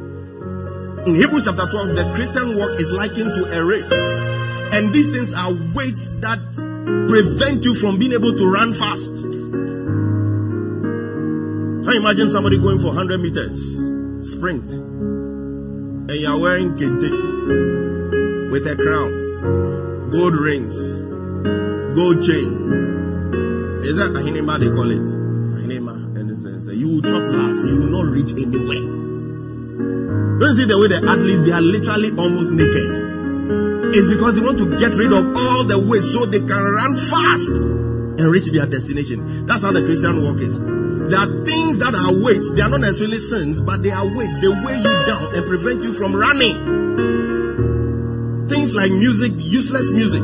[1.10, 3.90] In Hebrews chapter 12, the Christian walk is likened to a race.
[4.70, 6.38] And these things are weights that
[7.10, 9.10] prevent you from being able to run fast.
[11.82, 13.58] Can you imagine somebody going for 100 meters,
[14.22, 14.70] sprint,
[16.08, 17.10] and you are wearing kente
[18.50, 20.74] with a crown, gold rings,
[21.94, 22.48] gold chain.
[23.84, 25.04] Is that Ahinema they call it?
[25.04, 26.16] Ahinema.
[26.18, 28.88] And it says, you will chop last, you will not reach anywhere.
[30.40, 33.92] Don't see the way the athletes, they are literally almost naked.
[33.92, 36.96] It's because they want to get rid of all the weight so they can run
[36.96, 39.44] fast and reach their destination.
[39.44, 40.56] That's how the Christian walk is.
[40.58, 42.50] There are things that are weights.
[42.52, 44.38] They are not necessarily sins, but they are weights.
[44.38, 46.56] They weigh you down and prevent you from running.
[48.48, 50.22] Things like music, useless music.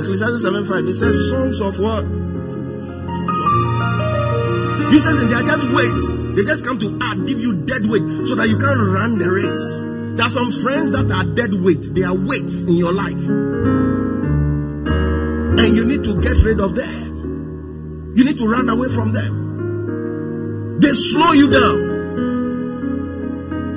[0.00, 2.04] Ecclesiastes 7 5, it says songs of what?
[4.92, 6.08] Useless, and they are just weights.
[6.36, 9.30] They just come to add, give you dead weight so that you can't run the
[9.30, 10.16] race.
[10.16, 11.88] There are some friends that are dead weight.
[11.94, 13.12] They are weights in your life.
[15.58, 18.12] And you need to get rid of them.
[18.16, 19.41] You need to run away from them.
[20.82, 21.78] They slow you down.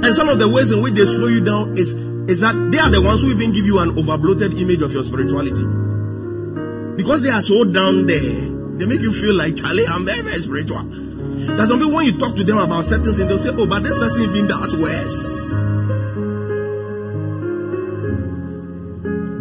[0.03, 2.79] And some of the ways in which they slow you down is, is that they
[2.79, 5.63] are the ones who even give you an overbloated image of your spirituality.
[6.97, 8.49] Because they are so down there,
[8.79, 10.77] they make you feel like, Charlie, I'm very, very spiritual.
[11.67, 13.97] Some people when you talk to them about certain things, they'll say, Oh, but this
[13.99, 15.51] person even does worse.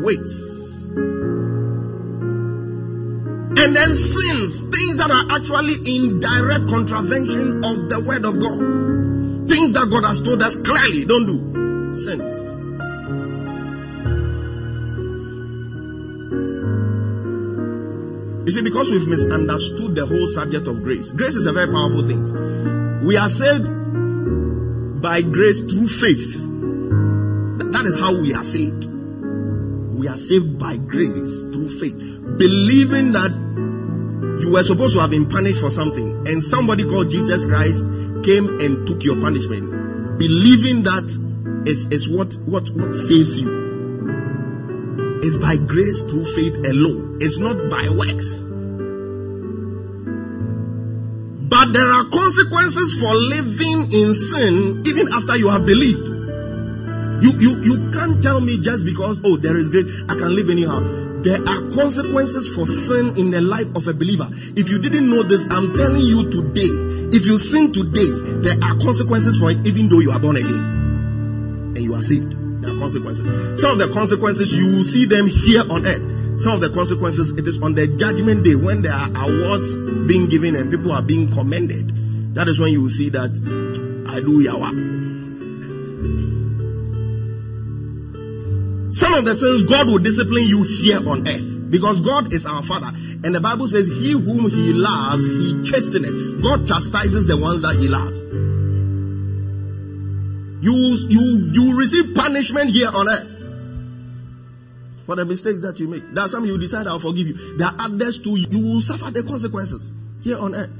[0.04, 0.43] Weights.
[3.64, 9.48] And then sins, things that are actually in direct contravention of the word of God.
[9.48, 11.96] Things that God has told us clearly, don't do.
[11.96, 12.20] Sins.
[18.44, 21.10] You see, because we've misunderstood the whole subject of grace.
[21.12, 23.02] Grace is a very powerful thing.
[23.06, 23.64] We are saved
[25.00, 26.34] by grace through faith.
[27.72, 28.93] That is how we are saved.
[30.04, 31.96] We are saved by grace through faith.
[32.36, 33.32] Believing that
[34.38, 37.80] you were supposed to have been punished for something, and somebody called Jesus Christ
[38.22, 40.18] came and took your punishment.
[40.18, 41.08] Believing that
[41.66, 43.48] is, is what, what, what saves you.
[45.22, 47.16] It's by grace through faith alone.
[47.22, 48.44] It's not by works.
[51.48, 56.13] But there are consequences for living in sin even after you have believed.
[57.20, 60.50] You, you, you can't tell me just because, oh, there is grace, I can live
[60.50, 60.80] anyhow.
[61.22, 64.28] There are consequences for sin in the life of a believer.
[64.56, 66.68] If you didn't know this, I'm telling you today.
[67.16, 68.10] If you sin today,
[68.42, 70.74] there are consequences for it, even though you are born again
[71.76, 72.32] and you are saved.
[72.62, 73.60] There are consequences.
[73.60, 76.38] Some of the consequences you will see them here on earth.
[76.40, 80.28] Some of the consequences it is on the judgment day when there are awards being
[80.28, 82.34] given and people are being commended.
[82.34, 83.30] That is when you will see that
[84.08, 85.03] I do yawa.
[88.94, 92.62] Some of the sins God will discipline you here on earth because God is our
[92.62, 97.62] Father, and the Bible says, "He whom He loves, He chasteneth." God chastises the ones
[97.62, 98.16] that He loves.
[100.64, 100.72] You
[101.10, 103.28] you you receive punishment here on earth
[105.06, 106.14] for the mistakes that you make.
[106.14, 107.56] There are some you decide I'll forgive you.
[107.58, 109.92] There are others too you will suffer the consequences
[110.22, 110.70] here on earth.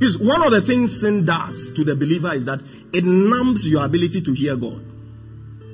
[0.00, 2.60] Is one of the things sin does to the believer is that
[2.94, 4.91] it numbs your ability to hear God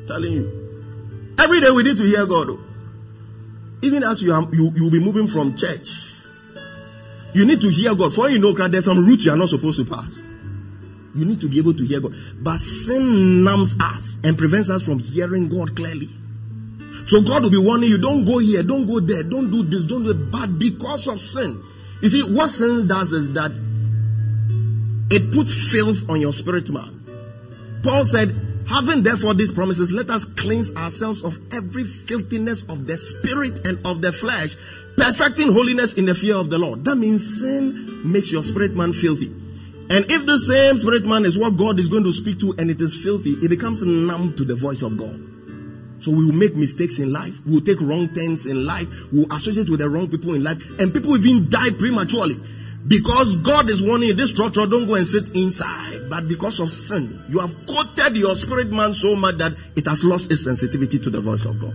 [0.09, 1.35] telling you.
[1.39, 2.49] Every day we need to hear God.
[2.51, 2.61] oh.
[3.83, 6.15] Even as you are, you you'll be moving from church,
[7.33, 8.13] you need to hear God.
[8.13, 10.21] For you know, God, there's some route you are not supposed to pass.
[11.15, 12.15] You need to be able to hear God.
[12.41, 16.09] But sin numbs us and prevents us from hearing God clearly.
[17.07, 19.85] So God will be warning you, don't go here, don't go there, don't do this,
[19.85, 20.31] don't do it.
[20.31, 21.63] But because of sin,
[22.03, 23.53] you see, what sin does is that
[25.11, 27.81] it puts filth on your spirit man.
[27.83, 32.99] Paul said, Having therefore these promises, let us cleanse ourselves of every filthiness of the
[32.99, 34.57] spirit and of the flesh,
[34.97, 36.85] perfecting holiness in the fear of the Lord.
[36.85, 39.29] That means sin makes your spirit man filthy.
[39.91, 42.69] And if the same spirit man is what God is going to speak to and
[42.69, 45.19] it is filthy, it becomes numb to the voice of God.
[46.01, 47.41] So we will make mistakes in life.
[47.47, 48.87] We will take wrong turns in life.
[49.11, 50.63] We will associate with the wrong people in life.
[50.79, 52.37] And people even die prematurely.
[52.89, 56.09] Because God is warning this structure, don't go and sit inside.
[56.09, 60.03] But because of sin, you have coated your spirit man so much that it has
[60.03, 61.75] lost its sensitivity to the voice of God.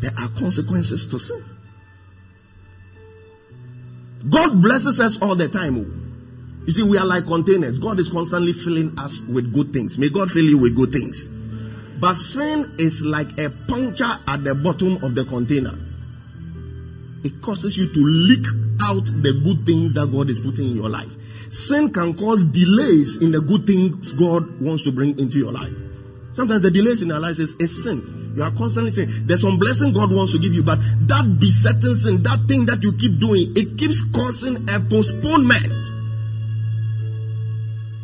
[0.00, 1.44] There are consequences to sin.
[4.30, 5.76] God blesses us all the time.
[6.66, 7.78] You see, we are like containers.
[7.78, 9.98] God is constantly filling us with good things.
[9.98, 11.28] May God fill you with good things.
[12.00, 15.74] But sin is like a puncture at the bottom of the container.
[17.24, 18.46] It causes you to leak
[18.82, 21.10] out the good things that God is putting in your life.
[21.50, 25.72] Sin can cause delays in the good things God wants to bring into your life.
[26.34, 28.34] Sometimes the delays in our lives is, is sin.
[28.36, 31.94] You are constantly saying there's some blessing God wants to give you, but that besetting
[31.94, 35.72] sin, that thing that you keep doing, it keeps causing a postponement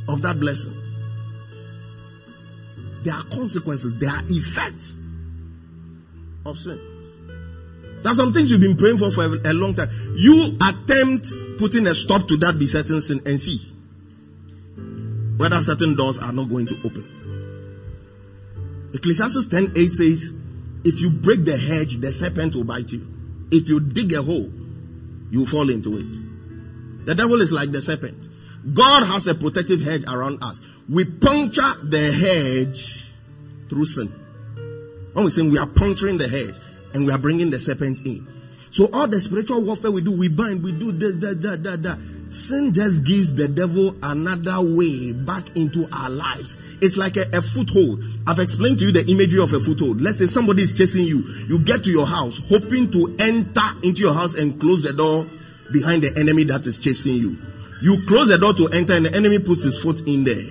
[0.09, 0.77] of that blessing.
[3.03, 5.01] There are consequences, there are effects
[6.47, 6.89] of sin.
[8.03, 9.90] There are some things you've been praying for for a, long time.
[10.16, 11.28] You attempt
[11.59, 13.59] putting a stop to that besetting sin and see
[15.36, 17.05] whether certain doors are not going to open.
[18.94, 20.32] Ecclesiastes 10 8 says,
[20.84, 23.07] If you break the hedge, the serpent will bite you.
[23.51, 24.51] If you dig a hole,
[25.30, 27.07] you fall into it.
[27.07, 28.28] The devil is like the serpent.
[28.72, 30.61] God has a protective hedge around us.
[30.88, 33.12] We puncture the hedge
[33.68, 34.09] through sin.
[35.12, 36.55] When we say we are puncturing the hedge
[36.95, 38.26] and we are bringing the serpent in.
[38.70, 41.82] So all the spiritual warfare we do, we bind, we do this, that, that, that,
[41.82, 41.99] that.
[42.30, 46.57] Sin just gives the devil another way back into our lives.
[46.80, 48.05] It's like a, a foothold.
[48.28, 50.01] I've explained to you the imagery of a foothold.
[50.01, 51.24] Let's say somebody is chasing you.
[51.49, 55.26] You get to your house, hoping to enter into your house and close the door
[55.72, 57.36] behind the enemy that is chasing you.
[57.82, 60.45] You close the door to enter and the enemy puts his foot in there.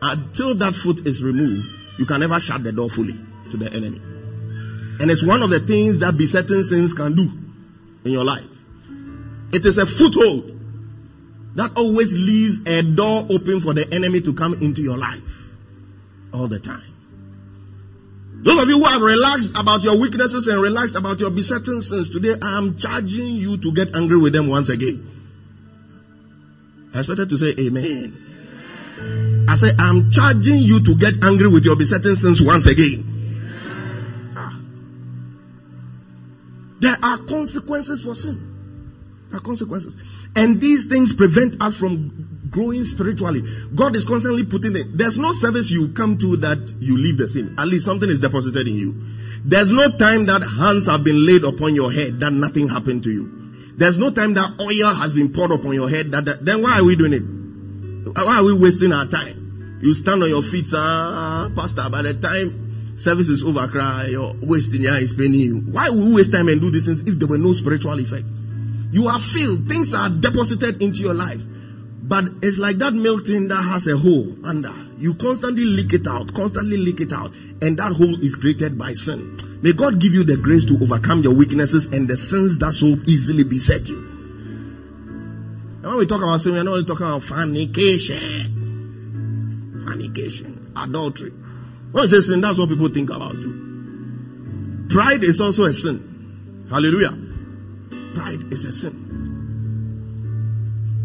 [0.00, 1.68] Until that foot is removed,
[1.98, 3.14] you can never shut the door fully
[3.50, 4.00] to the enemy.
[5.00, 7.22] And it's one of the things that besetting sins can do
[8.04, 8.44] in your life.
[9.52, 10.58] It is a foothold
[11.54, 15.54] that always leaves a door open for the enemy to come into your life
[16.32, 16.84] all the time.
[18.42, 22.08] Those of you who have relaxed about your weaknesses and relaxed about your besetting sins
[22.08, 25.06] today, I am charging you to get angry with them once again.
[26.94, 29.46] I started to say amen.
[29.48, 33.19] I say, I'm charging you to get angry with your besetting sins once again.
[36.80, 39.28] There are consequences for sin.
[39.28, 39.96] There are consequences.
[40.34, 43.42] And these things prevent us from growing spiritually.
[43.74, 44.96] God is constantly putting it.
[44.96, 47.54] There's no service you come to that you leave the same.
[47.58, 48.94] At least something is deposited in you.
[49.44, 53.10] There's no time that hands have been laid upon your head that nothing happened to
[53.10, 53.74] you.
[53.76, 56.80] There's no time that oil has been poured upon your head that, that then why
[56.80, 58.16] are we doing it?
[58.16, 59.78] Why are we wasting our time?
[59.82, 62.69] You stand on your feet, sir, pastor, by the time
[63.00, 65.60] service is over, cry, you're wasting your is paining you.
[65.60, 68.28] Why would we waste time and do these things if there were no spiritual effect?
[68.92, 71.40] You are filled, things are deposited into your life.
[72.02, 74.74] But it's like that milk tin that has a hole under.
[74.98, 77.32] You constantly leak it out, constantly leak it out.
[77.62, 79.38] And that hole is created by sin.
[79.62, 82.86] May God give you the grace to overcome your weaknesses and the sins that so
[83.06, 83.96] easily beset you.
[83.96, 88.58] And when we talk about sin, we're not only talking about fornication.
[89.86, 91.32] Fornication, adultery.
[91.92, 94.86] When we say sin, that's what people think about too.
[94.90, 96.66] Pride is also a sin.
[96.70, 97.16] Hallelujah.
[98.14, 99.10] Pride is a sin.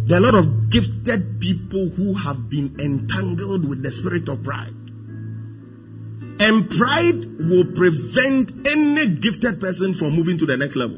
[0.06, 4.44] There are a lot of gifted people who have been entangled with the spirit of
[4.44, 4.74] pride.
[6.40, 10.98] And pride will prevent any gifted person from moving to the next level.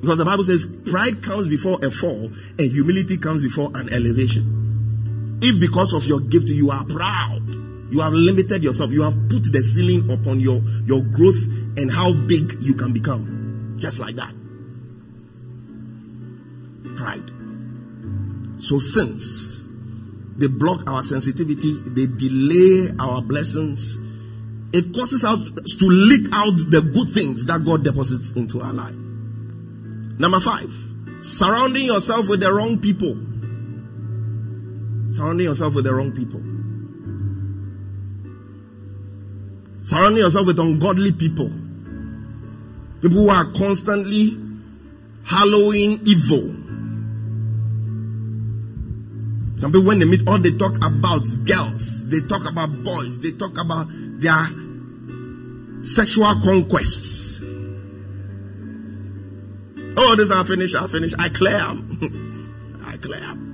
[0.00, 5.38] Because the Bible says pride comes before a fall and humility comes before an elevation.
[5.42, 9.50] If because of your gift you are proud, you have limited yourself, you have put
[9.52, 11.40] the ceiling upon your, your growth
[11.76, 13.76] and how big you can become.
[13.78, 14.34] Just like that.
[16.96, 17.30] Pride.
[18.60, 19.66] So sins,
[20.36, 23.98] they block our sensitivity, they delay our blessings.
[24.72, 28.94] It causes us to leak out the good things that God deposits into our life.
[30.18, 30.70] Number five,
[31.20, 33.16] surrounding yourself with the wrong people.
[35.14, 36.42] Surrounding yourself with the wrong people.
[39.78, 41.50] Surrounding yourself with ungodly people.
[43.00, 44.36] People who are constantly
[45.24, 46.54] hallowing evil.
[49.58, 53.32] Some people, when they meet, all they talk about girls, they talk about boys, they
[53.32, 54.46] talk about their
[55.82, 57.40] sexual conquests.
[60.00, 61.12] Oh, this I finish, I finish.
[61.18, 61.58] I clear.
[62.84, 63.47] I clear.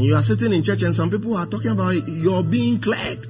[0.00, 3.26] And you are sitting in church and some people are talking about you're being cleared.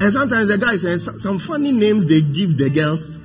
[0.00, 3.18] And sometimes the guys says some funny names they give the girls.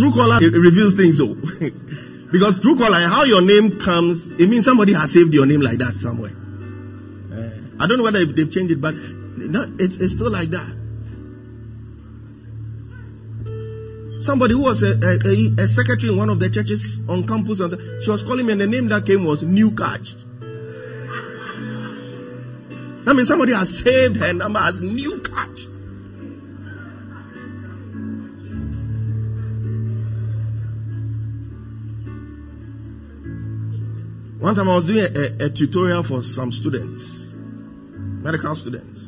[0.00, 1.34] Truecaller reveals things so.
[2.32, 5.94] because Truecaller, how your name comes, it means somebody has saved your name like that
[5.94, 6.32] somewhere.
[7.30, 8.94] Uh, I don't know whether they've changed it, but
[9.36, 10.84] no, it's, it's still like that.
[14.22, 17.76] Somebody who was a, a, a, secretary in one of the churches on campus, and
[18.02, 20.14] she was calling me, and the name that came was New Catch.
[23.04, 25.66] That means somebody has saved her number as New Catch.
[34.40, 39.03] One time I was doing a, a, a, tutorial for some students, medical students,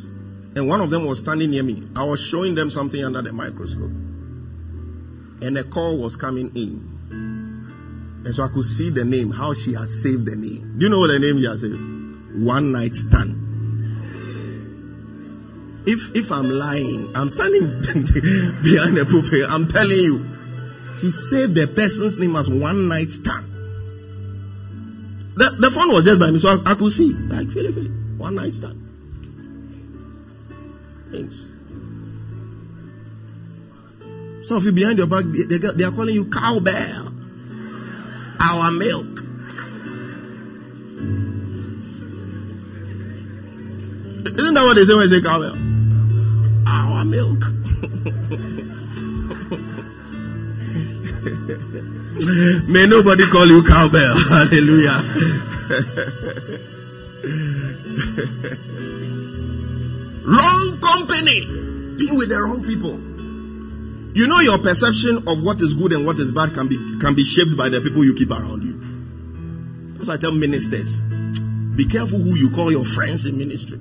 [0.56, 1.84] and one of them was standing near me.
[1.94, 3.90] I was showing them something under the microscope,
[5.42, 6.96] and a call was coming in.
[8.24, 10.78] And so I could see the name, how she had saved the name.
[10.78, 11.78] Do you know the name she had saved?
[12.42, 13.42] One night stand.
[15.86, 17.60] If if I'm lying, I'm standing
[18.62, 19.44] behind the pulpit.
[19.48, 20.26] I'm telling you,
[20.98, 23.46] she saved the person's name as one night stand.
[25.36, 27.12] The, the phone was just by me, so I, I could see.
[27.12, 27.90] Like, it.
[28.16, 28.85] One night stand.
[31.16, 31.52] Things.
[34.46, 37.14] Some of you behind your back, they, they, they are calling you cowbell.
[38.38, 39.20] Our milk.
[44.28, 45.56] Isn't that what they say when they say cowbell?
[46.68, 47.38] Our milk.
[52.68, 54.16] May nobody call you cowbell.
[54.28, 55.02] Hallelujah.
[60.26, 61.46] wrong company.
[61.96, 63.00] Being with the wrong people.
[64.16, 67.14] You know your perception of what is good and what is bad can be can
[67.14, 69.94] be shaped by the people you keep around you.
[69.94, 71.02] That's why I tell ministers,
[71.76, 73.78] be careful who you call your friends in ministry.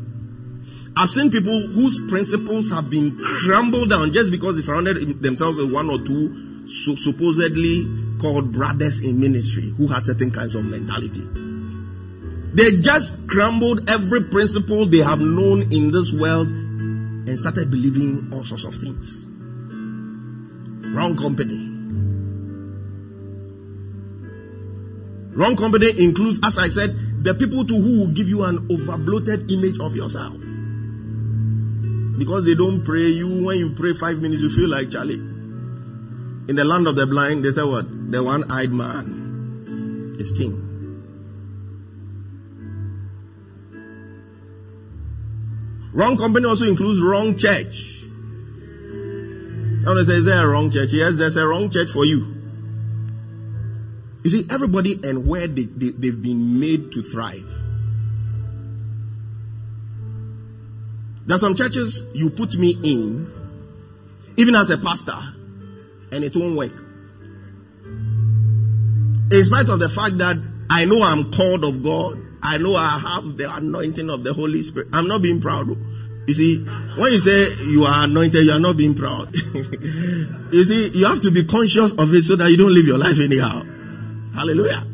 [0.97, 5.73] I've seen people whose principles have been crumbled down just because they surrounded themselves with
[5.73, 7.85] one or two so supposedly
[8.19, 11.21] called brothers in ministry who had certain kinds of mentality.
[12.56, 18.45] They just crumbled every principle they have known in this world and started believing all
[18.45, 19.26] sorts of things.
[20.95, 21.58] Wrong company.
[25.36, 26.95] Wrong company includes, as I said,
[27.26, 30.39] the people to who give you an overbloated image of yourself.
[32.18, 35.16] Because they don't pray you, when you pray five minutes, you feel like Charlie.
[35.16, 37.86] In the land of the blind, they say what?
[38.12, 40.64] The one eyed man is king.
[45.95, 48.03] Wrong company also includes wrong church.
[48.03, 50.91] I want to say, is there a wrong church?
[50.91, 52.35] Yes, there's a wrong church for you.
[54.21, 57.49] You see, everybody and where they, they, they've been made to thrive.
[61.27, 63.31] There are some churches you put me in,
[64.35, 65.17] even as a pastor,
[66.11, 66.77] and it won't work.
[69.31, 70.35] In spite of the fact that
[70.69, 74.61] I know I'm called of God, I know I have the anointing of the Holy
[74.61, 74.89] Spirit.
[74.93, 75.67] I'm not being proud.
[76.27, 79.35] You see, when you say you are anointed, you are not being proud.
[79.55, 82.99] you see, you have to be conscious of it so that you don't live your
[82.99, 83.63] life anyhow.
[84.35, 84.85] Hallelujah.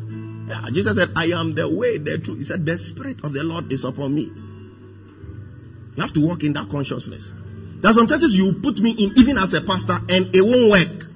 [0.48, 2.38] Yeah, Jesus said, I am the way, the truth.
[2.38, 4.30] He said, the Spirit of the Lord is upon me.
[5.94, 7.32] You have to walk in that consciousness.
[7.76, 10.70] There are some churches you put me in, even as a pastor, and it won't
[10.70, 11.11] work.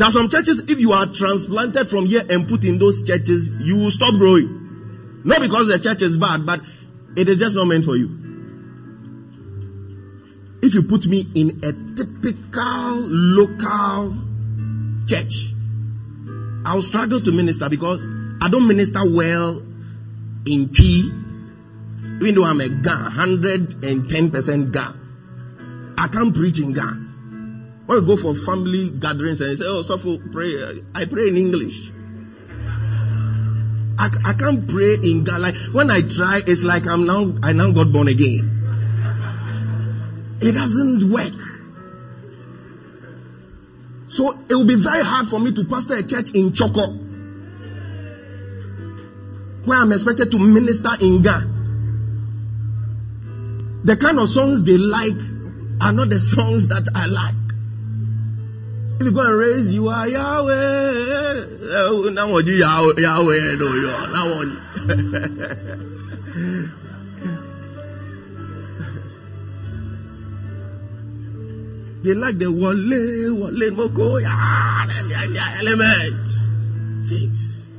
[0.00, 3.52] There are some churches, if you are transplanted from here and put in those churches,
[3.60, 5.20] you will stop growing.
[5.24, 6.62] Not because the church is bad, but
[7.18, 8.08] it is just not meant for you.
[10.62, 14.16] If you put me in a typical local
[15.06, 15.52] church,
[16.64, 18.02] I'll struggle to minister because
[18.40, 19.58] I don't minister well
[20.46, 21.12] in P,
[22.22, 24.94] even though I'm a Ga, 110% guy,
[25.98, 27.09] I can't preach in Ga.
[27.90, 31.26] When we go for family gatherings and say, oh, so for oh, prayer, I pray
[31.26, 31.90] in English.
[33.98, 35.38] I, I can't pray in Ga.
[35.38, 38.46] Like when I try, it's like I'm now, I now got born again.
[40.40, 41.34] It doesn't work.
[44.06, 46.96] So it will be very hard for me to pastor a church in Chorkor
[49.66, 51.40] where I'm expected to minister in Ga.
[53.82, 55.18] The kind of songs they like
[55.80, 57.34] are not the songs that I like.
[59.00, 60.52] If you go and raise, you are Yahweh.
[61.72, 64.08] Oh, now what you Yahweh, Yahweh, no, you are.
[64.12, 64.60] Now what you.
[72.02, 74.86] They like the wale, wale, moko, yeah,
[75.60, 76.28] element.
[77.08, 77.70] Things.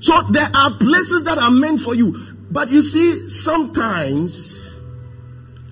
[0.00, 2.36] So there are places that are meant for you.
[2.50, 4.76] But you see, sometimes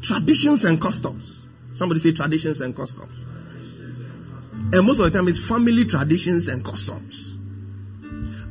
[0.00, 1.46] traditions and customs.
[1.74, 3.23] Somebody say traditions and customs.
[4.74, 7.38] And most of the time it's family traditions and customs.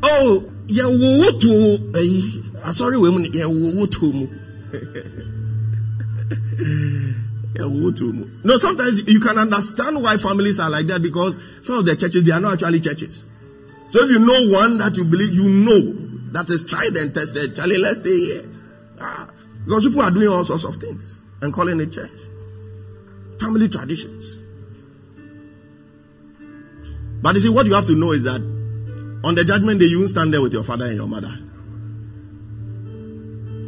[0.01, 3.43] Oh, yeah, to uh, sorry, women, yeah,
[8.45, 12.23] no, sometimes you can understand why families are like that because some of the churches
[12.23, 13.27] they are not actually churches.
[13.89, 15.81] So if you know one that you believe you know
[16.31, 18.49] that is tried and tested, Charlie, let's stay here.
[18.97, 19.29] Ah,
[19.65, 22.11] because people are doing all sorts of things and calling it church.
[23.41, 24.42] Family traditions.
[27.23, 28.41] But you see, what you have to know is that
[29.23, 31.33] on the judgment day, you won't stand there with your father and your mother.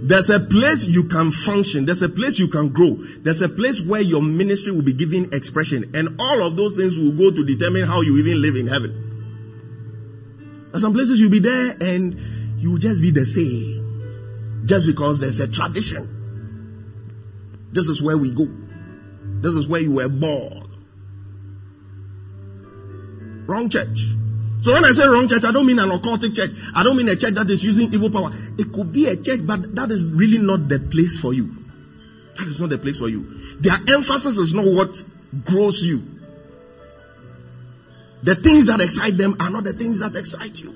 [0.08, 1.86] There's a place you can function.
[1.86, 2.95] There's a place you can grow.
[3.22, 5.95] There's a place where your ministry will be given expression.
[5.95, 9.03] And all of those things will go to determine how you even live in heaven.
[10.72, 12.20] There's some places you'll be there and
[12.60, 14.66] you'll just be the same.
[14.66, 16.10] Just because there's a tradition.
[17.72, 18.47] This is where we go.
[19.39, 20.64] This is where you were born.
[23.48, 24.12] Wrong church.
[24.62, 26.50] So when I say wrong church, I don't mean an occultic church.
[26.74, 28.32] I don't mean a church that is using evil power.
[28.58, 31.56] It could be a church, but that is really not the place for you.
[32.38, 33.24] That is not the place for you.
[33.60, 35.04] Their emphasis is not what
[35.46, 36.02] grows you.
[38.24, 40.74] The things that excite them are not the things that excite you.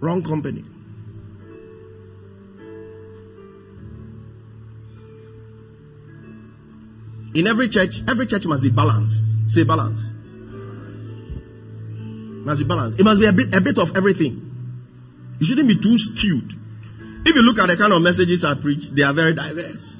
[0.00, 0.64] Wrong company.
[7.32, 9.48] In every church, every church must be balanced.
[9.48, 10.10] Say balance.
[12.44, 12.98] Must be balanced.
[12.98, 14.46] It must be a bit, a bit of everything.
[15.40, 16.52] It shouldn't be too skewed.
[17.24, 19.96] If you look at the kind of messages I preach, they are very diverse.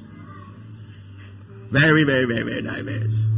[1.69, 3.29] Very, very, very, very diverse.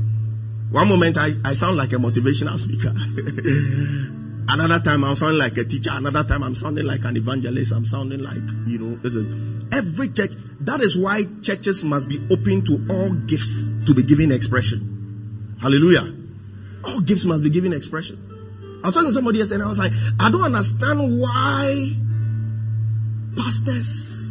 [0.71, 2.89] One moment I, I sound like a motivational speaker.
[4.49, 5.91] Another time I'm sounding like a teacher.
[5.93, 7.71] Another time I'm sounding like an evangelist.
[7.73, 9.27] I'm sounding like, you know, this is
[9.71, 10.31] every church.
[10.61, 15.57] That is why churches must be open to all gifts to be given expression.
[15.61, 16.11] Hallelujah.
[16.85, 18.32] All gifts must be given expression.
[18.83, 21.91] I was talking to somebody yesterday and I was like, I don't understand why
[23.37, 24.25] pastors,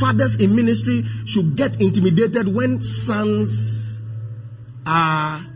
[0.00, 4.00] fathers in ministry should get intimidated when sons
[4.84, 5.46] are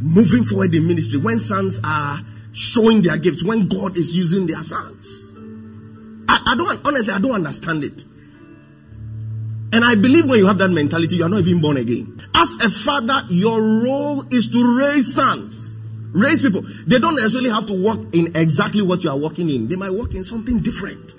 [0.00, 2.18] moving forward in ministry, when sons are
[2.52, 5.36] showing their gifts, when God is using their sons.
[6.28, 8.04] I, I don't, honestly, I don't understand it.
[9.74, 12.20] And I believe when you have that mentality, you are not even born again.
[12.34, 15.71] As a father, your role is to raise sons.
[16.12, 16.62] Raise people.
[16.86, 19.68] They don't necessarily have to work in exactly what you are working in.
[19.68, 21.14] They might work in something different.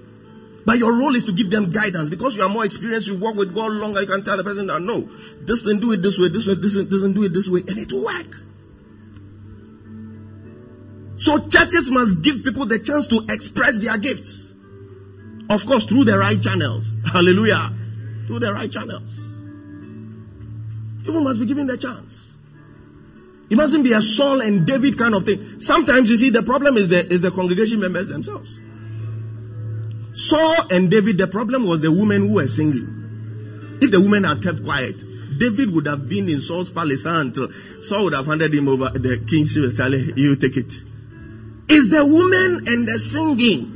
[0.65, 3.07] But your role is to give them guidance because you are more experienced.
[3.07, 4.01] You work with God longer.
[4.01, 5.01] You can tell the person that no,
[5.41, 7.77] this doesn't do it this way, this way, this doesn't do it this way, and
[7.77, 8.35] it will work.
[11.15, 14.53] So churches must give people the chance to express their gifts.
[15.49, 16.93] Of course, through the right channels.
[17.05, 17.73] Hallelujah.
[18.27, 19.19] Through the right channels.
[21.03, 22.32] People must be given the chance.
[23.53, 25.59] It mustn't be a Saul and David kind of thing.
[25.59, 28.59] Sometimes you see the problem is the is the congregation members themselves.
[30.13, 33.77] Saul and David, the problem was the women who were singing.
[33.79, 35.03] If the women had kept quiet,
[35.37, 38.89] David would have been in Saul's palace until uh, Saul would have handed him over
[38.89, 40.17] the king's king.
[40.17, 40.73] You take it.
[41.69, 43.69] It's the women and the singing.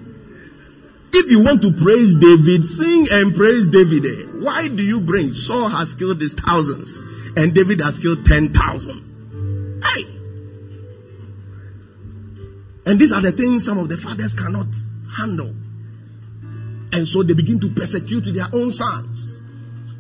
[1.13, 4.07] If you want to praise David, sing and praise David.
[4.07, 4.39] Eh?
[4.43, 6.97] Why do you bring Saul has killed his thousands
[7.38, 9.03] and David has killed ten thousand?
[12.88, 14.67] And these are the things some of the fathers cannot
[15.17, 15.53] handle.
[16.93, 19.43] And so they begin to persecute their own sons.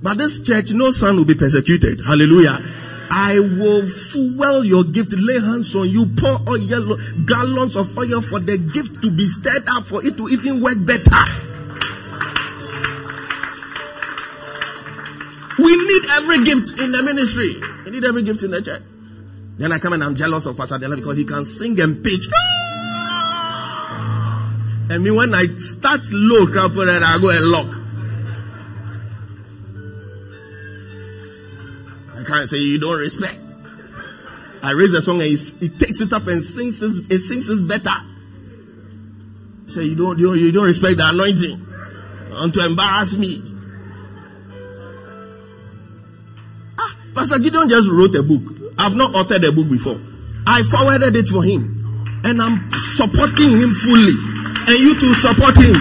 [0.01, 1.99] But this church, no son will be persecuted.
[2.05, 2.63] Hallelujah.
[3.11, 8.39] I will fuel your gift, lay hands on you, pour oil, gallons of oil for
[8.39, 11.23] the gift to be stirred up, for it to even work better.
[15.59, 17.59] We need every gift in the ministry.
[17.83, 18.83] We need every gift in the church.
[19.57, 22.29] Then I come and I'm jealous of Pastor Dela because he can sing and pitch.
[24.89, 27.87] And me when I start low, crap, then I go and lock.
[32.15, 33.39] I can't say you don't respect.
[34.63, 37.49] I raise the song and he, he takes it up and sings it, he sings
[37.49, 37.95] it better.
[39.67, 41.67] Say you don't, you don't you don't respect the anointing.
[42.39, 43.41] And to embarrass me.
[46.79, 48.73] Ah, Pastor Gideon just wrote a book.
[48.77, 49.99] I've not authored a book before.
[50.45, 52.21] I forwarded it for him.
[52.23, 54.26] And I'm supporting him fully.
[54.67, 55.75] And you to support him.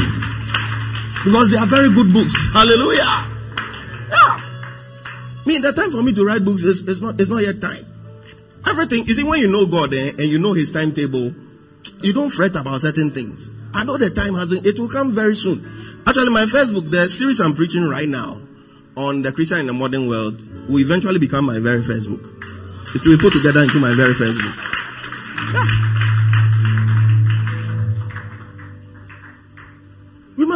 [1.24, 2.34] Because they are very good books.
[2.52, 3.26] Hallelujah.
[4.10, 4.38] Yeah.
[4.38, 7.60] I mean, the time for me to write books is, is not, it's not yet
[7.60, 7.84] time.
[8.66, 11.32] Everything, you see, when you know God eh, and you know His timetable,
[12.02, 13.50] you don't fret about certain things.
[13.74, 15.64] I know the time hasn't, it will come very soon.
[16.06, 18.40] Actually, my first book, the series I'm preaching right now
[18.96, 22.22] on the Christian in the modern world, will eventually become my very first book.
[22.94, 24.54] It will be put together into my very first book.
[25.52, 25.85] We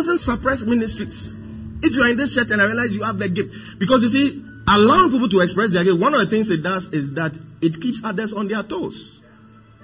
[0.01, 1.37] mustn't suppress ministries.
[1.83, 4.09] If you are in this church and I realize you have the gift, because you
[4.09, 7.39] see, allowing people to express their gift, one of the things it does is that
[7.61, 9.21] it keeps others on their toes.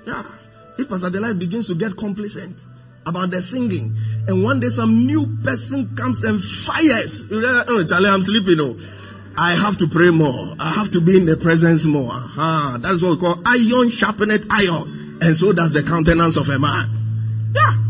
[0.06, 0.24] Yeah.
[0.78, 2.62] If Pastor Delight begins to get complacent
[3.04, 3.94] about the singing,
[4.26, 8.56] and one day some new person comes and fires, you know, oh, Charlie, I'm sleeping.
[8.58, 8.74] Oh.
[9.36, 10.56] I have to pray more.
[10.58, 12.08] I have to be in the presence more.
[12.10, 15.18] Ah, that's what we call iron sharpened iron.
[15.20, 17.52] And so does the countenance of a man.
[17.54, 17.86] Yeah.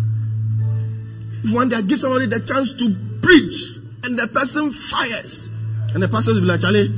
[1.53, 5.51] One day I give somebody the chance to preach and the person fires,
[5.95, 6.89] and the pastor will be like, Charlie,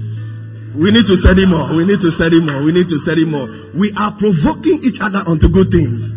[0.77, 1.69] we need to study more.
[1.75, 2.63] We need to study more.
[2.63, 3.49] We need to study more.
[3.75, 6.15] We are provoking each other onto good things.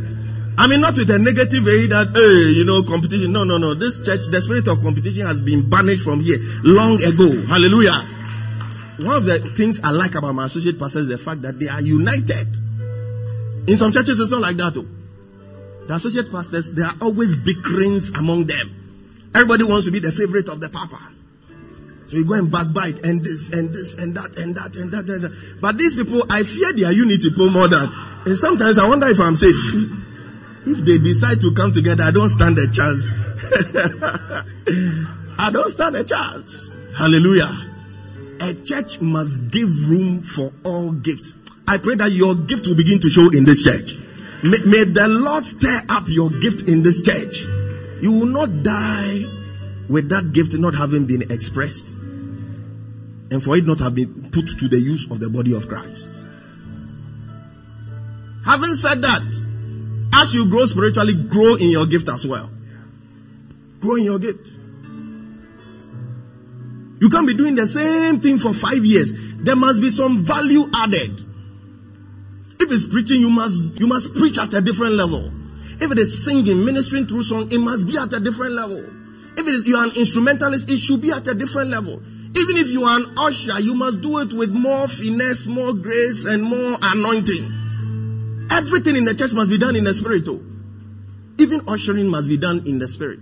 [0.58, 3.32] I mean, not with a negative way that, hey, you know, competition.
[3.32, 3.74] No, no, no.
[3.74, 7.32] This church, the spirit of competition has been banished from here long ago.
[7.48, 8.06] Hallelujah.
[9.00, 11.68] One of the things I like about my associate pastors is the fact that they
[11.68, 12.48] are united.
[13.68, 14.86] In some churches, it's not like that, though.
[15.88, 18.76] The associate pastors, there are always bickerings among them.
[19.34, 21.00] Everybody wants to be the favorite of the papa.
[22.08, 25.08] So you go and backbite and this and this and that and that and that.
[25.08, 25.58] And that.
[25.62, 27.90] But these people, I fear their unity more than.
[28.26, 29.56] And sometimes I wonder if I'm safe.
[30.64, 33.10] If they decide to come together, I don't stand a chance.
[35.40, 36.70] I don't stand a chance.
[36.96, 37.50] Hallelujah.
[38.42, 41.36] A church must give room for all gifts.
[41.68, 43.96] I pray that your gift will begin to show in this church.
[44.44, 47.44] May, may the Lord stir up your gift in this church.
[48.02, 49.26] You will not die
[49.88, 52.02] with that gift not having been expressed
[53.32, 56.26] and for it not have been put to the use of the body of Christ.
[58.46, 59.22] Having said that,
[60.14, 62.50] as you grow spiritually, grow in your gift as well.
[63.80, 64.48] Grow in your gift.
[67.00, 69.14] You can't be doing the same thing for five years.
[69.38, 71.22] There must be some value added.
[72.62, 75.32] If it's preaching, you must you must preach at a different level.
[75.82, 78.78] If it is singing, ministering through song, it must be at a different level.
[79.34, 81.94] If it is you are an instrumentalist, it should be at a different level.
[81.94, 86.26] Even if you are an usher, you must do it with more finesse, more grace,
[86.26, 88.48] and more anointing.
[88.52, 90.24] Everything in the church must be done in the spirit.
[90.24, 90.46] Too.
[91.40, 93.20] Even ushering must be done in the spirit.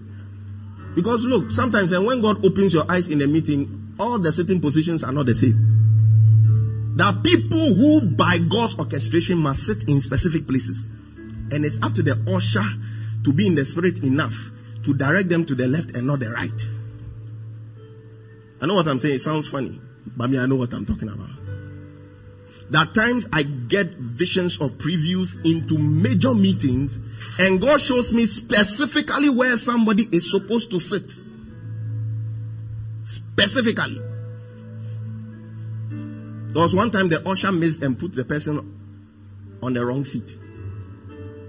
[0.95, 4.59] Because look, sometimes and when God opens your eyes in a meeting, all the sitting
[4.59, 5.68] positions are not the same.
[6.99, 10.83] There are people who, by God's orchestration, must sit in specific places.
[11.49, 12.65] And it's up to the usher
[13.23, 14.51] to be in the spirit enough
[14.83, 16.61] to direct them to the left and not the right.
[18.61, 19.15] I know what I'm saying.
[19.15, 19.79] It sounds funny,
[20.17, 21.29] but me, I know what I'm talking about.
[22.75, 26.99] Are times I get visions of previews into major meetings,
[27.39, 31.13] and God shows me specifically where somebody is supposed to sit.
[33.05, 34.01] Specifically.
[36.49, 38.79] There was one time the usher missed and put the person
[39.61, 40.35] on the wrong seat.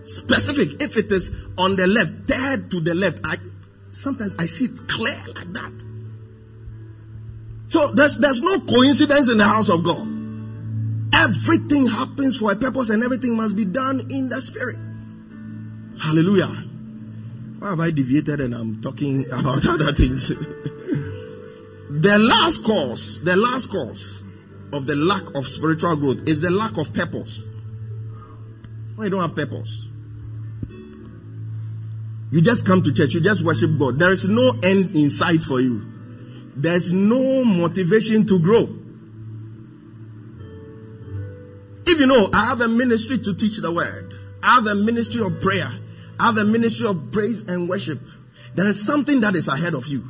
[0.04, 0.82] Specific.
[0.82, 3.36] If it is on the left, third to the left, I
[3.92, 5.72] sometimes I see it clear like that.
[7.68, 10.06] So there's there's no coincidence in the house of God.
[11.14, 14.78] Everything happens for a purpose and everything must be done in the spirit.
[15.98, 16.48] Hallelujah.
[17.58, 20.28] Why have I deviated and I'm talking about other things?
[21.90, 24.19] the last cause, the last cause
[24.72, 27.42] of the lack of spiritual growth is the lack of purpose.
[28.96, 29.88] When you don't have purpose,
[32.30, 33.98] you just come to church, you just worship God.
[33.98, 35.84] There is no end in sight for you.
[36.54, 38.68] There's no motivation to grow.
[41.86, 44.14] If you know, I have a ministry to teach the word.
[44.42, 45.70] I have a ministry of prayer.
[46.18, 48.00] I have a ministry of praise and worship.
[48.54, 50.04] There is something that is ahead of you.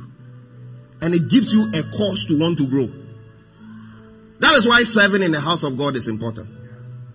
[1.01, 3.00] And it gives you a cause to want to grow.
[4.51, 6.49] That is why serving in the house of God is important.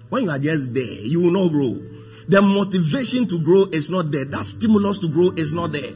[0.08, 1.78] When you are just there, you will not grow.
[2.26, 4.24] The motivation to grow is not there.
[4.24, 5.92] That stimulus to grow is not there.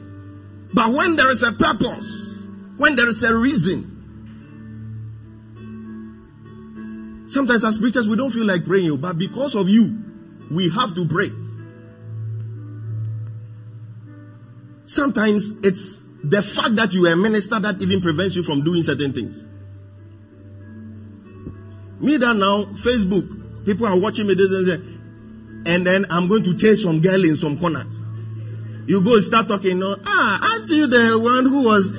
[0.71, 2.45] But when there is a purpose,
[2.77, 3.87] when there is a reason,
[7.27, 9.97] sometimes as preachers we don't feel like praying, oh, but because of you,
[10.51, 11.31] we have to pray.
[14.85, 18.83] Sometimes it's the fact that you are a minister that even prevents you from doing
[18.83, 19.47] certain things.
[22.01, 25.71] Me that now, Facebook, people are watching me this and, that.
[25.71, 27.85] and then I'm going to chase some girl in some corner.
[28.87, 31.93] You go start talking, no, ah, aren't you the one who was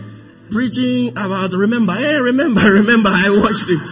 [0.51, 1.93] preaching about remember?
[1.93, 3.89] Hey, remember, remember, I watched it.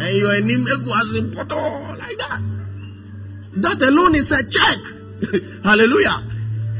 [0.00, 2.40] and your name was in like that.
[3.56, 4.78] That alone is a check.
[5.64, 6.24] Hallelujah.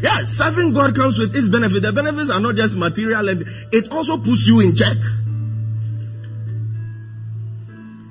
[0.03, 1.83] Yeah, serving God comes with its benefit.
[1.83, 4.97] The benefits are not just material, and it also puts you in check.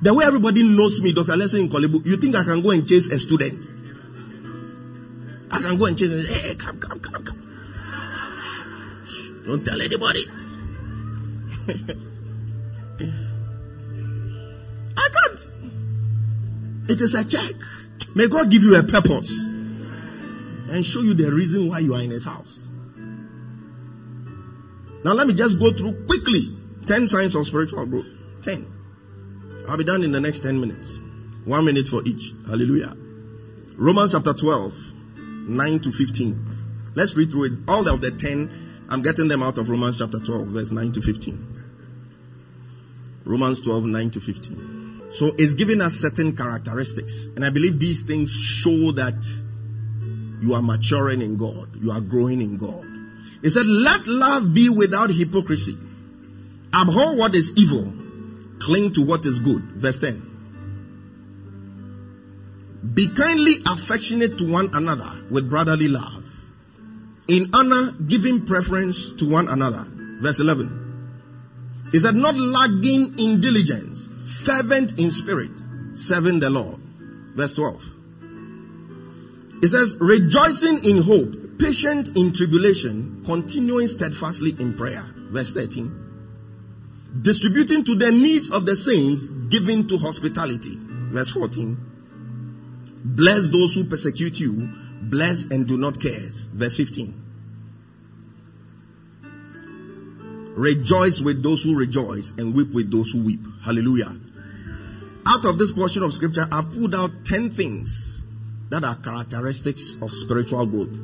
[0.02, 1.36] The way everybody knows me, Dr.
[1.36, 3.68] Leslie in Korle Bu, you think I can go and chase a student?
[5.52, 7.46] I can go and chase, hey, come, come, come, come.
[9.46, 10.26] Don't tell anybody.
[14.98, 15.50] I can't.
[16.90, 17.56] It is a check.
[18.16, 19.32] May God give you a purpose
[20.70, 22.68] and show you the reason why you are in His house.
[25.04, 26.42] Now, let me just go through quickly
[26.88, 28.06] 10 signs of spiritual growth.
[28.44, 28.79] 10.
[29.70, 30.98] I'll be done in the next 10 minutes.
[31.46, 32.34] One minute for each.
[32.48, 32.98] Hallelujah.
[33.76, 34.74] Romans chapter 12,
[35.48, 36.92] 9 to 15.
[36.96, 37.54] Let's read through it.
[37.68, 41.02] All of the 10, I'm getting them out of Romans chapter 12, verse 9 to
[41.02, 41.64] 15.
[43.26, 45.04] Romans 12, 9 to 15.
[45.12, 47.28] So it's giving us certain characteristics.
[47.36, 49.24] And I believe these things show that
[50.42, 51.70] you are maturing in God.
[51.80, 52.88] You are growing in God.
[53.44, 55.78] He said, let love be without hypocrisy.
[56.74, 57.99] Abhor what is evil
[58.60, 59.62] Cling to what is good.
[59.62, 60.30] Verse 10.
[62.94, 66.24] Be kindly affectionate to one another with brotherly love.
[67.28, 69.86] In honor, giving preference to one another.
[70.22, 71.90] Verse 11.
[71.94, 74.10] Is that not lagging in diligence,
[74.44, 75.52] fervent in spirit,
[75.94, 76.80] serving the Lord.
[77.36, 77.84] Verse 12.
[79.62, 85.04] It says, rejoicing in hope, patient in tribulation, continuing steadfastly in prayer.
[85.32, 86.09] Verse 13
[87.22, 90.78] distributing to the needs of the saints, giving to hospitality.
[90.78, 91.78] Verse 14.
[93.04, 94.70] Bless those who persecute you,
[95.02, 96.46] bless and do not curse.
[96.46, 97.26] Verse 15.
[100.56, 103.40] Rejoice with those who rejoice and weep with those who weep.
[103.64, 104.14] Hallelujah.
[105.26, 108.24] Out of this portion of scripture, I've pulled out 10 things
[108.70, 110.96] that are characteristics of spiritual growth.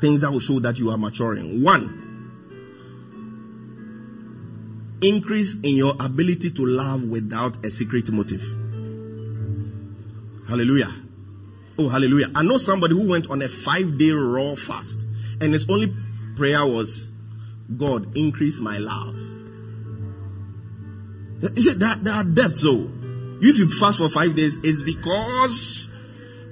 [0.00, 1.62] Things that will show that you are maturing.
[1.62, 2.07] One,
[5.02, 8.42] increase in your ability to love without a secret motive.
[10.48, 10.92] Hallelujah.
[11.78, 12.28] Oh, hallelujah.
[12.34, 15.06] I know somebody who went on a five day raw fast,
[15.40, 15.92] and his only
[16.36, 17.12] prayer was,
[17.76, 19.14] God, increase my love.
[21.54, 22.90] He said that depths, so
[23.40, 25.88] if you fast for five days, it's because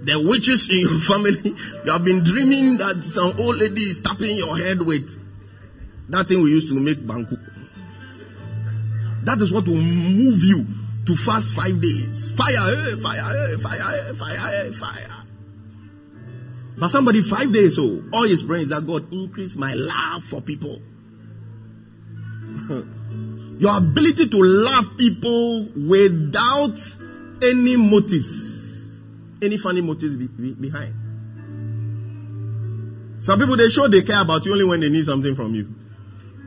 [0.03, 4.37] the witches in your family, you have been dreaming that some old lady is tapping
[4.37, 5.11] your head with
[6.09, 7.37] that thing we used to make banku.
[9.27, 10.65] That is what will move you
[11.07, 12.31] to fast five days.
[12.31, 15.25] Fire, hey, fire, hey, fire, hey, fire, hey, fire.
[16.79, 20.23] But somebody five days, so oh, all his praying is that God increase my love
[20.23, 20.81] for people.
[23.59, 26.79] Your ability to love people without
[27.43, 29.03] any motives,
[29.43, 30.95] any funny motives be, be, behind.
[33.19, 35.75] Some people they show they care about you only when they need something from you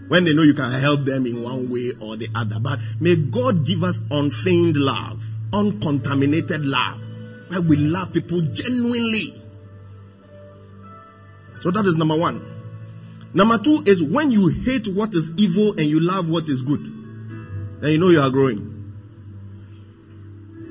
[0.10, 2.60] when they know you can help them in one way or the other.
[2.60, 5.24] But may God give us unfeigned love,
[5.54, 7.00] uncontaminated love,
[7.48, 9.34] where we love people genuinely.
[11.62, 12.46] So that is number one.
[13.34, 16.84] Number two is when you hate what is evil and you love what is good,
[17.82, 18.70] then you know you are growing.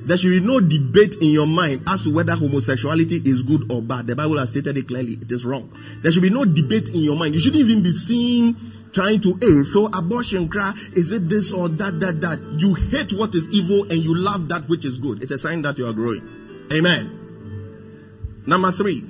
[0.01, 3.81] There should be no debate in your mind as to whether homosexuality is good or
[3.81, 4.07] bad.
[4.07, 5.13] The Bible has stated it clearly.
[5.13, 5.71] It is wrong.
[6.01, 7.35] There should be no debate in your mind.
[7.35, 8.55] You shouldn't even be seeing
[8.91, 9.65] trying to aim.
[9.65, 12.39] So abortion cry, is it this or that, that, that?
[12.57, 15.21] You hate what is evil and you love that which is good.
[15.23, 16.67] It's a sign that you are growing.
[16.73, 18.43] Amen.
[18.45, 19.03] Number three,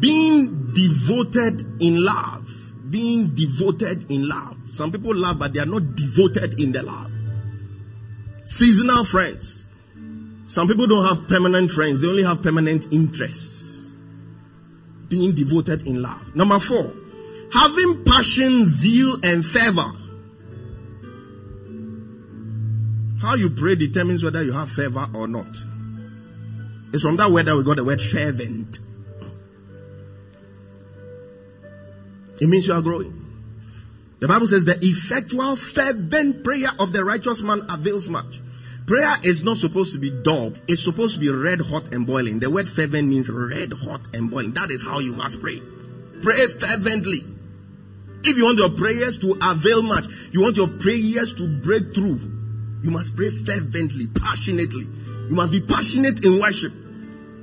[0.00, 2.48] being devoted in love.
[2.90, 4.56] Being devoted in love.
[4.68, 7.10] Some people love, but they are not devoted in the love.
[8.44, 9.68] Seasonal friends.
[10.46, 14.00] Some people don't have permanent friends, they only have permanent interests.
[15.08, 16.34] Being devoted in love.
[16.34, 16.92] Number four,
[17.52, 19.92] having passion, zeal, and fervor.
[23.20, 25.56] How you pray determines whether you have fervor or not.
[26.92, 28.78] It's from that word that we got the word fervent.
[32.40, 33.16] It means you are growing.
[34.20, 38.40] The Bible says the effectual fervent prayer of the righteous man avails much.
[38.86, 40.52] Prayer is not supposed to be dull.
[40.66, 42.40] It's supposed to be red hot and boiling.
[42.40, 44.52] The word fervent means red hot and boiling.
[44.52, 45.60] That is how you must pray.
[46.22, 47.20] Pray fervently.
[48.22, 52.20] If you want your prayers to avail much, you want your prayers to break through,
[52.82, 54.86] you must pray fervently, passionately.
[55.28, 56.72] You must be passionate in worship.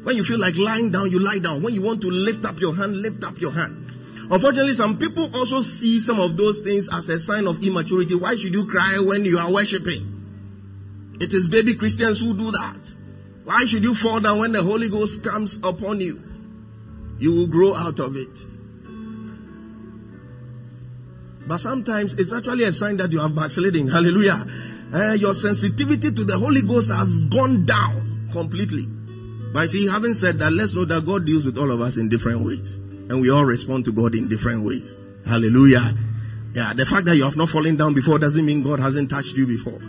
[0.04, 1.62] When you feel like lying down, you lie down.
[1.62, 3.86] When you want to lift up your hand, lift up your hand.
[4.30, 8.16] Unfortunately, some people also see some of those things as a sign of immaturity.
[8.16, 11.16] Why should you cry when you are worshiping?
[11.20, 12.94] It is baby Christians who do that.
[13.46, 16.22] Why should you fall down when the Holy Ghost comes upon you?
[17.20, 18.38] You will grow out of it.
[21.48, 23.88] But sometimes it's actually a sign that you are backsliding.
[23.88, 24.44] Hallelujah.
[24.94, 28.86] Uh, your sensitivity to the Holy Ghost has gone down completely.
[29.54, 32.10] But see, having said that, let's know that God deals with all of us in
[32.10, 32.76] different ways.
[32.76, 34.98] And we all respond to God in different ways.
[35.26, 35.94] Hallelujah.
[36.54, 39.38] Yeah, the fact that you have not fallen down before doesn't mean God hasn't touched
[39.38, 39.80] you before.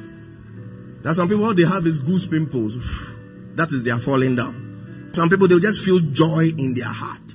[1.02, 2.76] That some people, all they have is goose pimples.
[3.58, 5.10] That is their falling down.
[5.14, 7.34] Some people, they'll just feel joy in their heart.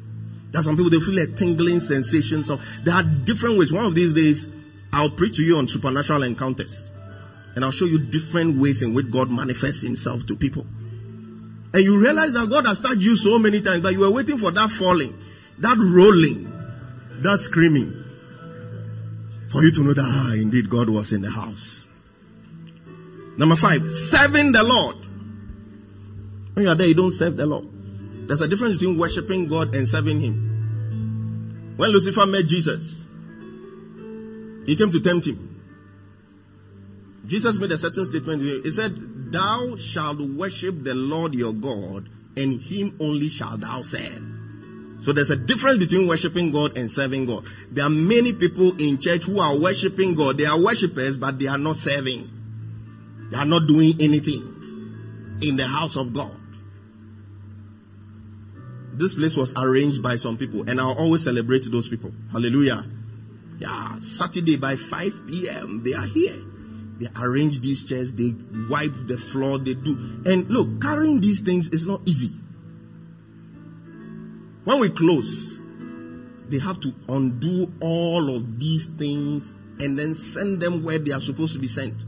[0.54, 2.44] That some people, they feel a tingling sensation.
[2.44, 3.74] So there are different ways.
[3.74, 4.54] One of these days,
[4.94, 6.94] I'll preach to you on supernatural encounters.
[7.56, 10.66] And I'll show you different ways in which God manifests himself to people.
[11.74, 14.38] And you realize that God has touched you so many times, but you were waiting
[14.38, 15.18] for that falling,
[15.58, 16.52] that rolling,
[17.22, 18.04] that screaming.
[19.50, 21.88] For you to know that, ah, indeed, God was in the house.
[23.38, 24.96] Number five, serving the Lord.
[26.54, 27.66] When you are there, you don't serve the Lord.
[28.28, 31.74] There's a difference between worshiping God and serving Him.
[31.78, 33.04] When Lucifer met Jesus,
[34.66, 35.50] he came to tempt him.
[37.26, 38.42] Jesus made a certain statement.
[38.42, 44.22] He said, Thou shalt worship the Lord your God, and him only shalt thou serve.
[45.02, 47.46] So there's a difference between worshiping God and serving God.
[47.72, 50.38] There are many people in church who are worshiping God.
[50.38, 52.30] They are worshippers, but they are not serving.
[53.32, 56.38] They are not doing anything in the house of God.
[58.94, 62.12] This place was arranged by some people, and I'll always celebrate those people.
[62.32, 62.86] Hallelujah.
[63.58, 66.36] Yeah, Saturday by 5 p.m., they are here.
[67.00, 68.36] They arrange these chairs, they
[68.70, 70.22] wipe the floor, they do.
[70.26, 72.32] And look, carrying these things is not easy.
[74.64, 75.60] When we close,
[76.50, 81.20] they have to undo all of these things and then send them where they are
[81.20, 82.06] supposed to be sent.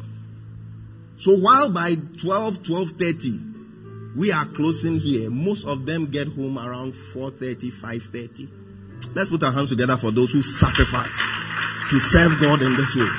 [1.18, 3.55] So while by 12, 12.30,
[4.16, 5.30] we are closing here.
[5.30, 8.48] Most of them get home around 4.30, 5.30.
[9.14, 11.22] Let's put our hands together for those who sacrifice
[11.90, 13.10] to serve God in this way.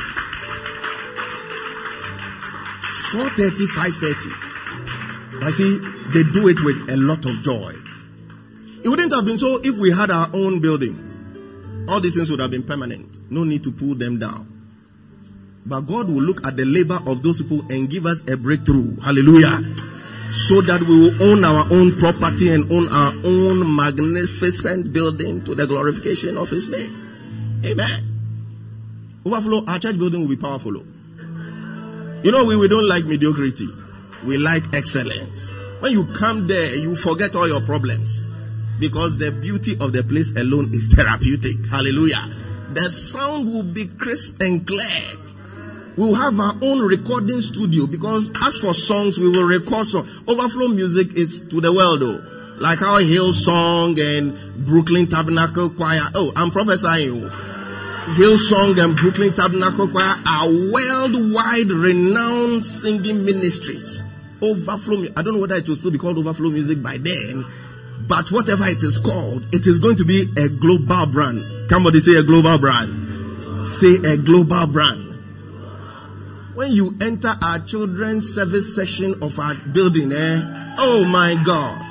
[3.13, 5.43] 4.30, 5.30.
[5.43, 5.79] I see
[6.15, 7.75] they do it with a lot of joy.
[8.83, 11.85] It wouldn't have been so if we had our own building.
[11.89, 13.31] All these things would have been permanent.
[13.31, 14.53] No need to pull them down.
[15.67, 18.99] But God will look at the labor of those people and give us a breakthrough.
[19.01, 19.61] Hallelujah
[20.31, 25.55] so that we will own our own property and own our own magnificent building to
[25.55, 27.63] the glorification of His name.
[27.65, 29.21] Amen.
[29.25, 30.77] Overflow, our church building will be powerful.
[30.79, 30.85] Oh.
[32.23, 33.69] You know, we, we don't like mediocrity,
[34.25, 35.53] we like excellence.
[35.81, 38.27] When you come there, you forget all your problems
[38.79, 41.67] because the beauty of the place alone is therapeutic.
[41.67, 42.29] Hallelujah.
[42.73, 45.26] The sound will be crisp and clear
[45.97, 50.09] we will have our own recording studio because as for songs, we will record songs.
[50.29, 52.23] Overflow music is to the world though.
[52.59, 56.03] Like our Hillsong and Brooklyn Tabernacle Choir.
[56.15, 57.25] Oh, I'm prophesying.
[57.25, 58.13] Oh.
[58.17, 64.03] Hillsong and Brooklyn Tabernacle Choir are worldwide renowned singing ministries.
[64.43, 65.07] Overflow.
[65.17, 67.45] I don't know whether it will still be called Overflow Music by then,
[68.07, 71.71] but whatever it is called, it is going to be a global brand.
[71.71, 73.67] Somebody say a global brand.
[73.67, 75.06] Say a global brand
[76.57, 80.41] when you enter our children's service section of our building, eh?
[80.79, 81.83] Oh my God.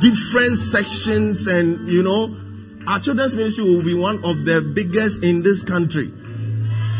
[0.00, 2.36] Different sections and, you know,
[2.86, 6.12] our children's ministry will be one of the biggest in this country.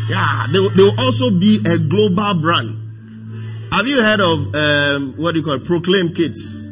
[0.09, 3.69] Yeah, they, they will also be a global brand.
[3.71, 5.65] Have you heard of, um, what do you call it?
[5.65, 6.65] Proclaim Kids.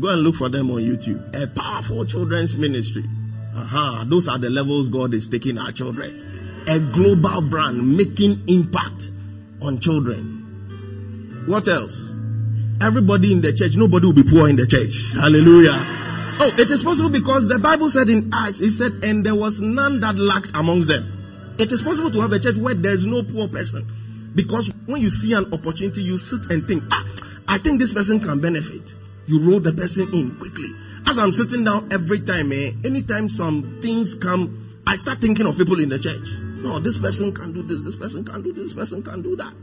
[0.00, 1.34] Go and look for them on YouTube.
[1.34, 3.04] A powerful children's ministry.
[3.54, 4.04] Uh-huh.
[4.06, 6.64] Those are the levels God is taking our children.
[6.66, 9.10] A global brand making impact
[9.62, 11.44] on children.
[11.46, 12.10] What else?
[12.80, 15.12] Everybody in the church, nobody will be poor in the church.
[15.18, 15.74] Hallelujah.
[16.40, 19.60] Oh, it is possible because the Bible said in Acts, it said, and there was
[19.60, 21.56] none that lacked amongst them.
[21.58, 23.84] It is possible to have a church where there is no poor person.
[24.34, 27.04] Because when you see an opportunity, you sit and think, ah,
[27.48, 28.94] I think this person can benefit.
[29.26, 30.68] You roll the person in quickly.
[31.06, 35.56] As I'm sitting down every time, eh, anytime some things come, I start thinking of
[35.56, 36.47] people in the church.
[36.60, 39.34] No, this person can do this, this person can do this, this person can do
[39.36, 39.54] that.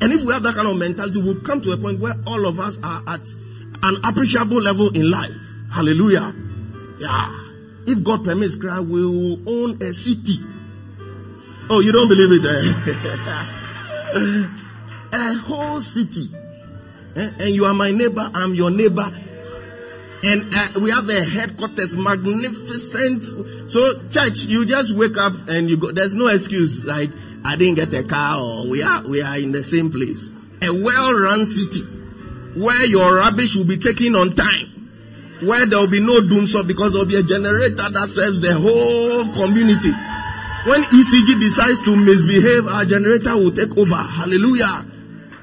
[0.00, 2.46] And if we have that kind of mentality, we'll come to a point where all
[2.46, 3.20] of us are at
[3.82, 5.32] an appreciable level in life.
[5.72, 6.34] Hallelujah.
[6.98, 7.40] Yeah.
[7.86, 10.38] If God permits, we will own a city.
[11.70, 12.44] Oh, you don't believe it?
[12.44, 12.62] Eh?
[15.12, 16.28] a whole city.
[17.16, 17.30] Eh?
[17.38, 19.10] And you are my neighbor, I'm your neighbor.
[20.26, 23.24] And uh, we have the headquarters, magnificent.
[23.70, 25.92] So, church, you just wake up and you go.
[25.92, 27.10] There's no excuse like
[27.44, 30.32] I didn't get a car or we are we are in the same place.
[30.64, 31.82] a well-run city
[32.56, 34.90] where your rubbish will be taken on time,
[35.42, 38.54] where there will be no dumsor because there will be a generator that serves the
[38.54, 39.90] whole community.
[40.64, 43.94] When ECG decides to misbehave, our generator will take over.
[43.96, 44.86] Hallelujah.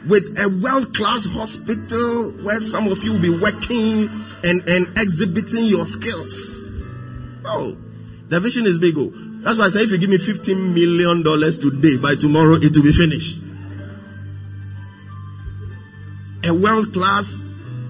[0.08, 4.10] With a world-class hospital where some of you will be working
[4.44, 6.70] and, and exhibiting your skills.
[7.46, 7.78] Oh,
[8.28, 8.96] the vision is big.
[8.98, 9.12] Oh.
[9.42, 12.84] That's why I say if you give me $15 million today, by tomorrow it will
[12.84, 13.42] be finished.
[16.44, 17.40] A world-class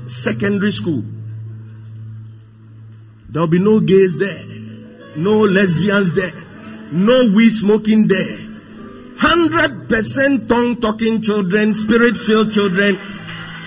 [0.05, 1.03] secondary school.
[3.29, 4.43] There'll be no gays there,
[5.15, 6.33] no lesbians there,
[6.91, 8.37] no weed smoking there.
[9.17, 12.97] Hundred percent tongue talking children, spirit filled children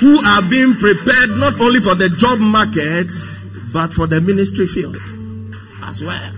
[0.01, 3.07] who are being prepared not only for the job market
[3.73, 4.97] but for the ministry field
[5.83, 6.33] as well.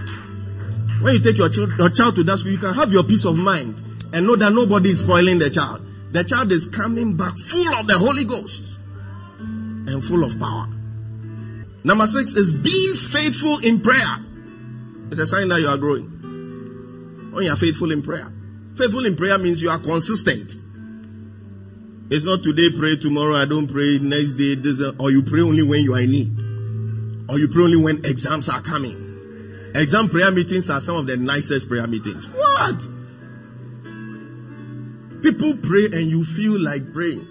[1.01, 3.25] When you take your child, your child to that school, you can have your peace
[3.25, 3.81] of mind
[4.13, 5.83] and know that nobody is spoiling the child.
[6.13, 8.79] The child is coming back full of the Holy Ghost
[9.39, 10.69] and full of power.
[11.85, 14.17] Number six is being faithful in prayer.
[15.11, 17.31] It's a sign that you are growing.
[17.33, 18.33] When you are faithful in prayer.
[18.77, 20.55] Faithful in prayer means you are consistent.
[22.09, 25.41] It's not today pray, tomorrow I don't pray, next day, this, uh, or you pray
[25.41, 26.39] only when you are in need.
[27.29, 29.73] Or you pray only when exams are coming.
[29.75, 32.29] Exam prayer meetings are some of the nicest prayer meetings.
[32.29, 32.79] What?
[35.23, 37.27] People pray and you feel like praying.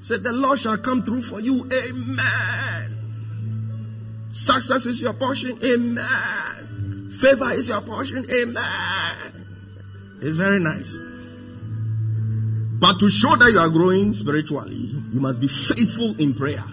[0.00, 1.70] Said the Lord shall come through for you.
[1.70, 2.96] Amen.
[4.30, 5.58] Success is your portion.
[5.62, 7.10] Amen.
[7.10, 8.24] Favor is your portion.
[8.30, 9.46] Amen.
[10.22, 10.98] It's very nice.
[12.78, 14.76] But to show that you are growing spiritually,
[15.10, 16.64] you must be faithful in prayer.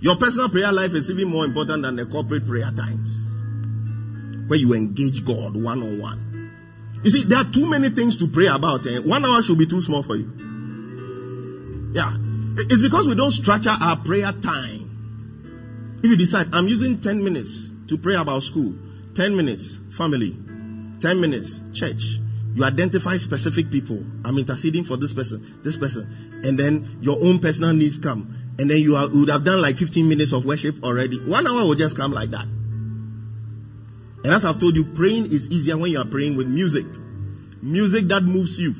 [0.00, 3.26] Your personal prayer life is even more important than the corporate prayer times
[4.46, 6.26] where you engage God one on one.
[7.02, 8.86] You see, there are too many things to pray about.
[8.86, 8.98] Eh?
[9.00, 11.90] One hour should be too small for you.
[11.92, 12.14] Yeah.
[12.58, 15.98] It's because we don't structure our prayer time.
[16.02, 18.74] If you decide, I'm using 10 minutes to pray about school,
[19.14, 20.36] 10 minutes, family,
[21.00, 22.20] 10 minutes, church.
[22.56, 24.02] You identify specific people.
[24.24, 26.40] I'm interceding for this person, this person.
[26.42, 28.34] And then your own personal needs come.
[28.58, 31.18] And then you, are, you would have done like 15 minutes of worship already.
[31.18, 32.44] One hour will just come like that.
[34.24, 36.86] And as I've told you, praying is easier when you are praying with music.
[37.60, 38.74] Music that moves you.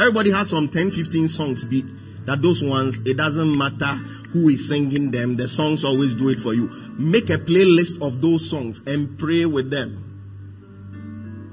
[0.00, 1.86] Everybody has some 10, 15 songs beat.
[2.24, 3.94] That those ones, it doesn't matter
[4.32, 5.36] who is singing them.
[5.36, 6.66] The songs always do it for you.
[6.98, 10.05] Make a playlist of those songs and pray with them.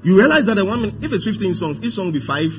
[0.04, 2.52] You realize that the one minute, if it's 15 songs, each song will be five,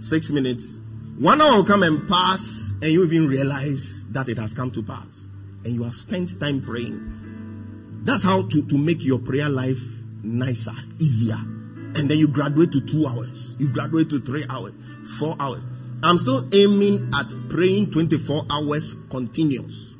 [0.00, 0.80] six minutes.
[1.18, 4.82] One hour will come and pass and you even realize that it has come to
[4.82, 5.28] pass.
[5.64, 8.00] And you have spent time praying.
[8.04, 9.82] That's how to, to make your prayer life
[10.22, 11.36] nicer, easier.
[11.36, 13.54] And then you graduate to two hours.
[13.58, 14.72] You graduate to three hours,
[15.18, 15.66] four hours.
[16.02, 19.94] I'm still aiming at praying 24 hours continuous.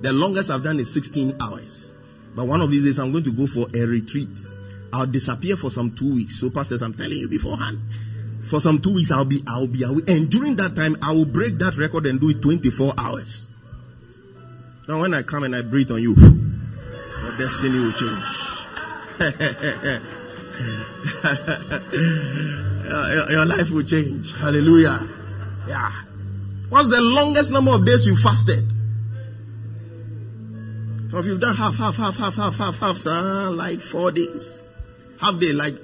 [0.00, 1.92] The longest I've done is 16 hours.
[2.34, 4.38] But one of these days I'm going to go for a retreat.
[4.92, 6.40] I'll disappear for some two weeks.
[6.40, 7.80] So pastors, I'm telling you beforehand.
[8.48, 10.02] For some two weeks I'll be I'll be away.
[10.08, 13.46] And during that time I will break that record and do it 24 hours.
[14.88, 18.50] Now when I come and I breathe on you, your destiny will change.
[22.84, 24.34] your, your life will change.
[24.36, 25.08] Hallelujah.
[25.68, 25.92] Yeah.
[26.70, 28.64] What's the longest number of days you fasted?
[31.10, 34.64] So if you've done half, half, half, half, half, half, half, sir, like four days.
[35.20, 35.76] Half day, like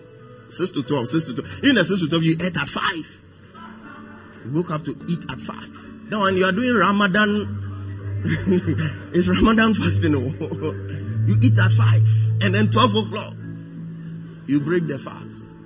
[0.48, 1.64] six to twelve, six to twelve.
[1.64, 3.20] Even at six to twelve, you ate at five.
[4.44, 5.68] You woke up to eat at five.
[6.08, 8.22] Now when you are doing Ramadan,
[9.12, 10.14] it's Ramadan fasting.
[10.14, 10.96] Oh.
[11.26, 12.02] you eat at five.
[12.40, 13.34] And then 12 o'clock,
[14.46, 15.56] you break the fast.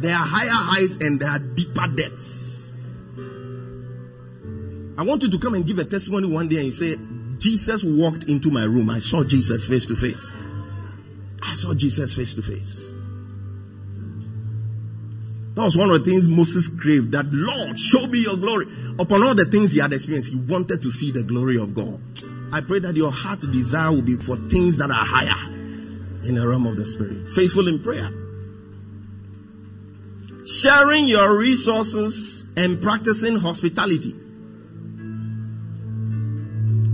[0.00, 2.74] There are higher highs and there are deeper depths.
[4.98, 6.96] I want you to come and give a testimony one day and you say,
[7.38, 8.88] Jesus walked into my room.
[8.88, 10.30] I saw Jesus face to face.
[11.42, 12.94] I saw Jesus face to face.
[15.56, 18.66] That was one of the things Moses craved that Lord, show me your glory.
[18.98, 21.98] Upon all the things he had experienced, he wanted to see the glory of God.
[22.52, 25.50] I pray that your heart's desire will be for things that are higher
[26.28, 27.30] in the realm of the spirit.
[27.30, 28.10] Faithful in prayer.
[30.46, 34.14] Sharing your resources and practicing hospitality.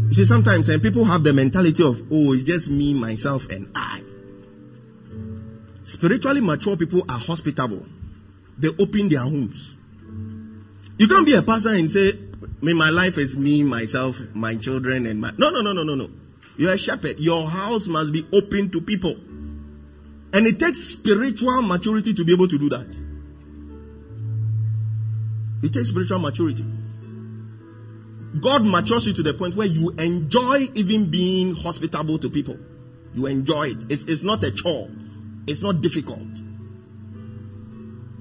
[0.06, 3.72] You see, sometimes and people have the mentality of, oh, it's just me, myself, and
[3.74, 4.02] I.
[5.82, 7.84] Spiritually mature people are hospitable.
[8.58, 9.76] They open their homes.
[10.98, 12.12] You can't be a pastor and say,
[12.60, 15.32] my life is me, myself, my children, and my.
[15.36, 16.10] No, no, no, no, no, no.
[16.56, 17.18] You're a shepherd.
[17.18, 19.16] Your house must be open to people.
[20.34, 22.86] And it takes spiritual maturity to be able to do that.
[25.62, 26.64] It takes spiritual maturity.
[28.40, 32.56] God matures you to the point where you enjoy even being hospitable to people.
[33.14, 33.90] You enjoy it.
[33.90, 34.88] It's, it's not a chore.
[35.46, 36.28] It's not difficult.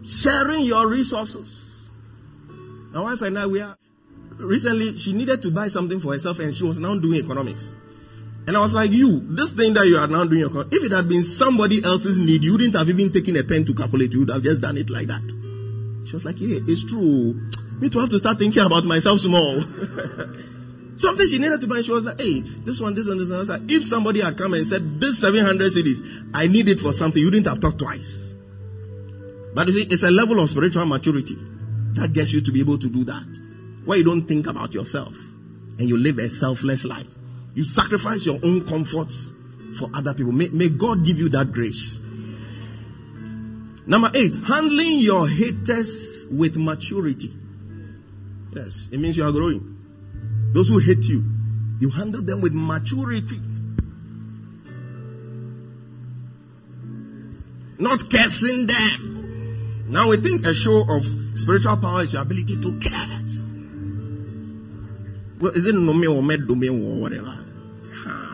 [0.04, 1.90] Sharing your resources.
[2.92, 3.78] My wife and I, we are
[4.38, 7.74] recently, she needed to buy something for herself and she was now doing economics.
[8.48, 11.08] And I was like, you, this thing that you are now doing, if it had
[11.08, 14.12] been somebody else's need, you wouldn't have even taken a pen to calculate.
[14.14, 15.22] You would have just done it like that.
[16.06, 17.40] She was like, yeah, it's true.
[17.80, 19.62] Me to have to start thinking about myself small.
[20.98, 21.82] Something she needed to buy.
[21.82, 23.68] She was like, hey, this one, this one, this one.
[23.70, 27.28] If somebody had come and said, this 700 cedis, I need it for something, you
[27.28, 28.31] wouldn't have talked twice.
[29.54, 31.36] But you see, it's a level of spiritual maturity
[31.94, 33.40] that gets you to be able to do that.
[33.86, 35.16] Where you don't think about yourself
[35.80, 37.08] and you live a selfless life.
[37.54, 39.34] You sacrifice your own comforts
[39.78, 40.32] for other people.
[40.32, 42.00] May, may God give you that grace.
[43.86, 47.34] Number eight, handling your haters with maturity.
[48.54, 49.78] Yes, it means you are growing.
[50.54, 51.24] Those who hate you,
[51.80, 53.40] you handle them with maturity.
[57.80, 59.21] Not cursing them.
[59.92, 61.04] Now we think a show of
[61.38, 63.54] spiritual power is your ability to curse.
[65.42, 67.38] Well, is it no me or med me or whatever?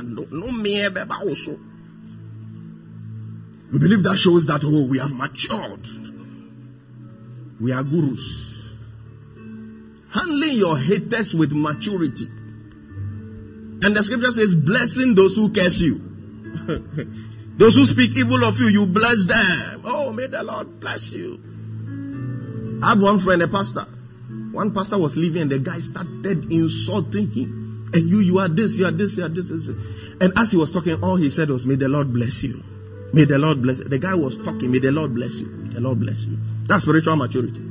[0.03, 1.59] No, me eh, also.
[3.71, 5.88] We believe that shows that oh we have matured.
[7.59, 8.75] We are gurus.
[10.13, 12.27] Handling your haters with maturity.
[13.81, 16.01] And the scripture says, blessing those who curse you.
[17.57, 19.81] those who speak evil of you, you bless them.
[19.84, 21.41] Oh, may the Lord bless you.
[22.84, 23.85] I had one friend, a pastor.
[24.51, 27.89] One pastor was leaving and the guy started insulting him.
[27.93, 29.49] And you, you are this, you are this, you are this.
[29.49, 29.69] this.
[30.21, 32.63] And as he was talking, all he said was, May the Lord bless you.
[33.13, 33.85] May the Lord bless you.
[33.85, 35.47] The guy was talking, May the Lord bless you.
[35.47, 36.38] May the Lord bless you.
[36.67, 37.61] That's spiritual maturity.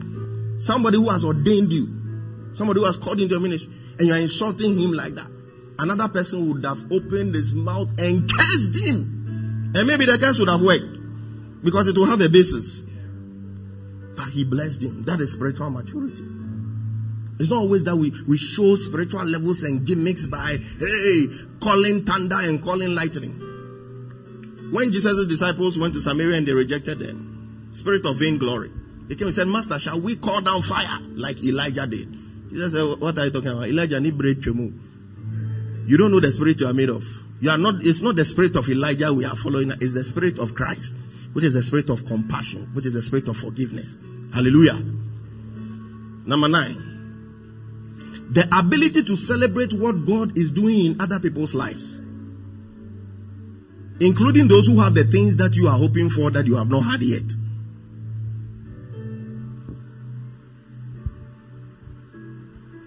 [0.58, 4.18] Somebody who has ordained you, somebody who has called into your ministry, and you are
[4.18, 5.30] insulting him like that.
[5.78, 9.15] Another person would have opened his mouth and cursed him.
[9.76, 12.84] And maybe the curse would have worked because it will have a basis.
[14.16, 15.04] But he blessed him.
[15.04, 16.24] That is spiritual maturity.
[17.38, 21.26] It's not always that we, we show spiritual levels and gimmicks by, hey,
[21.60, 23.42] calling thunder and calling lightning.
[24.72, 28.70] When Jesus' disciples went to Samaria and they rejected them, spirit of vainglory,
[29.08, 32.10] they came and said, Master, shall we call down fire like Elijah did?
[32.48, 33.68] Jesus said, What are you talking about?
[33.68, 37.04] Elijah You don't know the spirit you are made of.
[37.40, 40.38] You are not, it's not the spirit of Elijah we are following, it's the spirit
[40.38, 40.96] of Christ,
[41.32, 43.98] which is the spirit of compassion, which is the spirit of forgiveness.
[44.32, 44.82] Hallelujah.
[46.24, 46.94] Number nine.
[48.30, 51.98] The ability to celebrate what God is doing in other people's lives.
[54.00, 56.80] Including those who have the things that you are hoping for that you have not
[56.80, 57.22] had yet.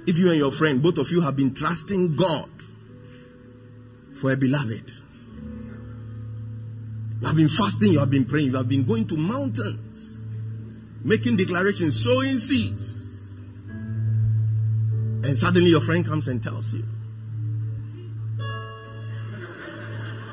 [0.08, 2.50] If you and your friend, both of you have been trusting God
[4.20, 4.92] for a beloved.
[7.22, 10.26] You have been fasting, you have been praying, you have been going to mountains,
[11.04, 13.38] making declarations, sowing seeds.
[13.68, 16.84] And suddenly your friend comes and tells you,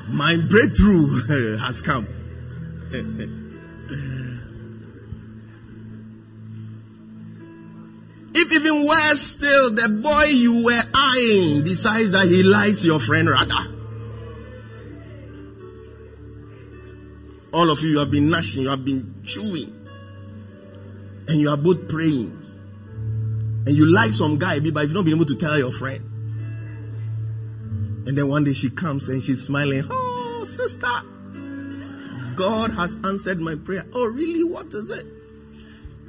[0.09, 2.07] My breakthrough has come.
[8.33, 13.29] if even worse still, the boy you were eyeing decides that he likes your friend
[13.29, 13.76] rather.
[17.53, 19.73] All of you, you have been gnashing, you have been chewing,
[21.27, 22.33] and you are both praying.
[23.65, 26.03] And you like some guy, but you've not been able to tell your friend.
[28.07, 29.83] And then one day she comes and she's smiling.
[29.89, 30.87] Oh, sister,
[32.35, 33.85] God has answered my prayer.
[33.93, 34.45] Oh, really?
[34.45, 35.05] What is it?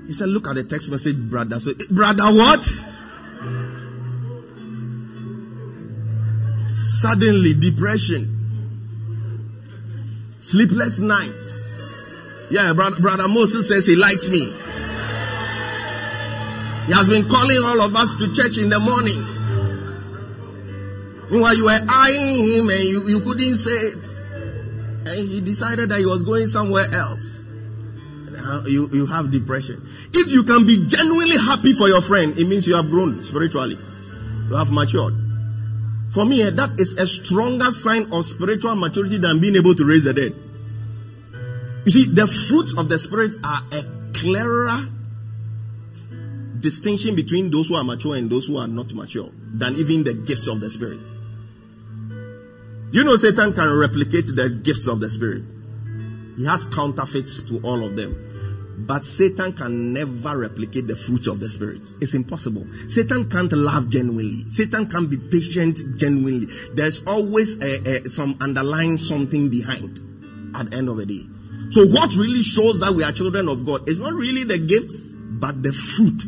[0.06, 1.58] He said, Look at the text message, brother.
[1.58, 2.62] So, brother, what?
[6.72, 8.37] Suddenly, depression,
[10.40, 11.66] sleepless nights.
[12.50, 14.52] Yeah, brother, Moses says he likes me.
[16.86, 19.20] He has been calling all of us to church in the morning.
[21.30, 24.24] Meanwhile, you were eyeing him and you, you couldn't say it.
[25.08, 27.44] And he decided that he was going somewhere else.
[28.66, 29.86] You, you have depression.
[30.14, 33.76] If you can be genuinely happy for your friend, it means you have grown spiritually.
[34.48, 35.27] You have matured.
[36.10, 39.84] For me, eh, that is a stronger sign of spiritual maturity than being able to
[39.84, 40.34] raise the dead.
[41.84, 43.82] You see, the fruits of the Spirit are a
[44.12, 44.88] clearer
[46.60, 50.14] distinction between those who are mature and those who are not mature than even the
[50.14, 51.00] gifts of the Spirit.
[52.90, 55.44] You know, Satan can replicate the gifts of the Spirit.
[56.36, 58.27] He has counterfeits to all of them.
[58.78, 61.82] But Satan can never replicate the fruits of the Spirit.
[62.00, 62.64] It's impossible.
[62.88, 64.48] Satan can't love genuinely.
[64.50, 66.46] Satan can't be patient genuinely.
[66.74, 69.98] There's always a, a, some underlying something behind
[70.54, 71.26] at the end of the day.
[71.70, 75.12] So, what really shows that we are children of God is not really the gifts,
[75.12, 76.22] but the fruit.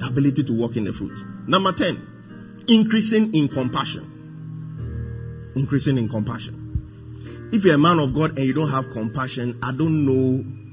[0.00, 1.18] The ability to walk in the fruit.
[1.46, 5.52] Number 10, increasing in compassion.
[5.54, 7.50] Increasing in compassion.
[7.52, 10.63] If you're a man of God and you don't have compassion, I don't know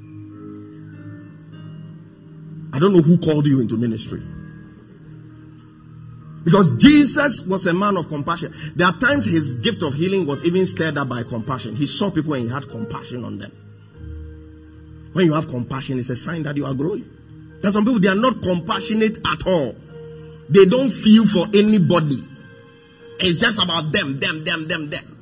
[2.73, 4.21] I don't know who called you into ministry.
[6.43, 8.53] Because Jesus was a man of compassion.
[8.75, 11.75] There are times his gift of healing was even stirred up by compassion.
[11.75, 13.51] He saw people and he had compassion on them.
[15.13, 17.05] When you have compassion, it's a sign that you are growing.
[17.61, 19.75] There are some people, they are not compassionate at all.
[20.49, 22.23] They don't feel for anybody.
[23.19, 25.17] It's just about them, them, them, them, them.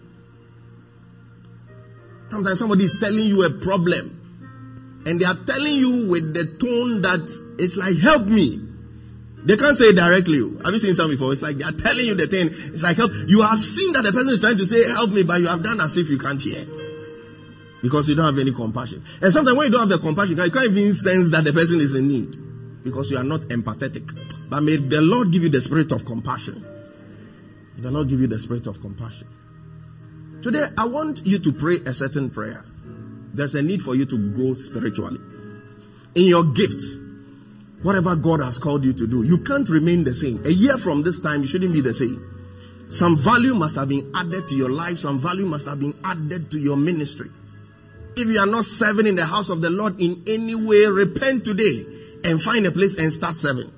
[2.29, 4.18] Sometimes somebody is telling you a problem
[5.05, 7.23] and they are telling you with the tone that
[7.57, 8.59] it's like, help me.
[9.43, 10.39] They can't say it directly.
[10.41, 10.61] Oh.
[10.65, 11.31] Have you seen some before?
[11.31, 12.49] It's like they are telling you the thing.
[12.51, 13.11] It's like, help.
[13.27, 15.63] You have seen that the person is trying to say, help me, but you have
[15.63, 16.65] done as if you can't hear.
[17.81, 19.01] Because you don't have any compassion.
[19.21, 21.79] And sometimes when you don't have the compassion, you can't even sense that the person
[21.79, 22.83] is in need.
[22.83, 24.11] Because you are not empathetic.
[24.49, 26.65] But may the Lord give you the spirit of compassion.
[27.77, 29.27] May the Lord give you the spirit of compassion.
[30.43, 32.65] Today, I want you to pray a certain prayer
[33.33, 35.19] there's a need for you to grow spiritually.
[36.15, 36.81] In your gift,
[37.83, 40.45] whatever God has called you to do, you can't remain the same.
[40.45, 42.25] A year from this time, you shouldn't be the same.
[42.89, 46.49] Some value must have been added to your life, some value must have been added
[46.51, 47.29] to your ministry.
[48.15, 51.45] If you are not serving in the house of the Lord in any way, repent
[51.45, 51.85] today
[52.23, 53.71] and find a place and start serving.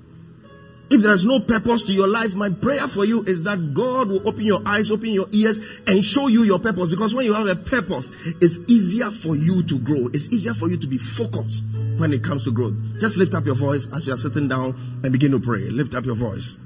[0.92, 4.28] If there's no purpose to your life, my prayer for you is that God will
[4.28, 6.90] open your eyes, open your ears, and show you your purpose.
[6.90, 8.12] Because when you have a purpose,
[8.42, 10.08] it's easier for you to grow.
[10.12, 11.64] It's easier for you to be focused
[11.96, 12.74] when it comes to growth.
[13.00, 15.60] Just lift up your voice as you are sitting down and begin to pray.
[15.70, 16.58] Lift up your voice.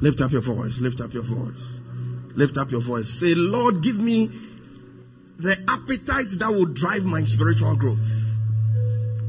[0.00, 0.80] Lift up your voice.
[0.80, 1.80] Lift up your voice.
[2.36, 3.20] Lift up your voice.
[3.20, 4.30] Say, Lord, give me
[5.36, 7.98] the appetite that will drive my spiritual growth.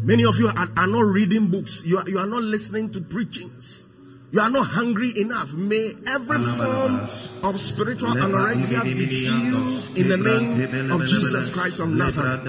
[0.01, 1.83] Many of you are, are not reading books.
[1.83, 3.88] You are, you are not listening to preachings.
[4.31, 5.53] You are not hungry enough.
[5.53, 7.01] May every form
[7.43, 12.43] of spiritual anorexia be healed in the name of Jesus Christ of Nazareth,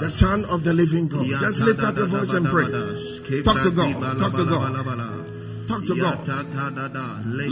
[0.00, 1.26] the Son of the living God.
[1.40, 2.64] Just lift up your voice and pray.
[3.42, 4.18] Talk to God.
[4.18, 4.72] Talk to God.
[5.66, 6.26] Talk to God.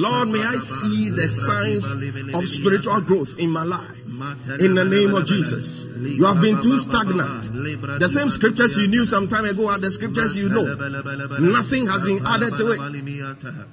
[0.00, 1.84] Lord, may I see the signs
[2.34, 4.01] of spiritual growth in my life.
[4.60, 5.86] In the name of Jesus.
[5.98, 7.50] You have been too stagnant.
[8.00, 10.62] The same scriptures you knew some time ago are the scriptures you know.
[11.38, 12.80] Nothing has been added to it.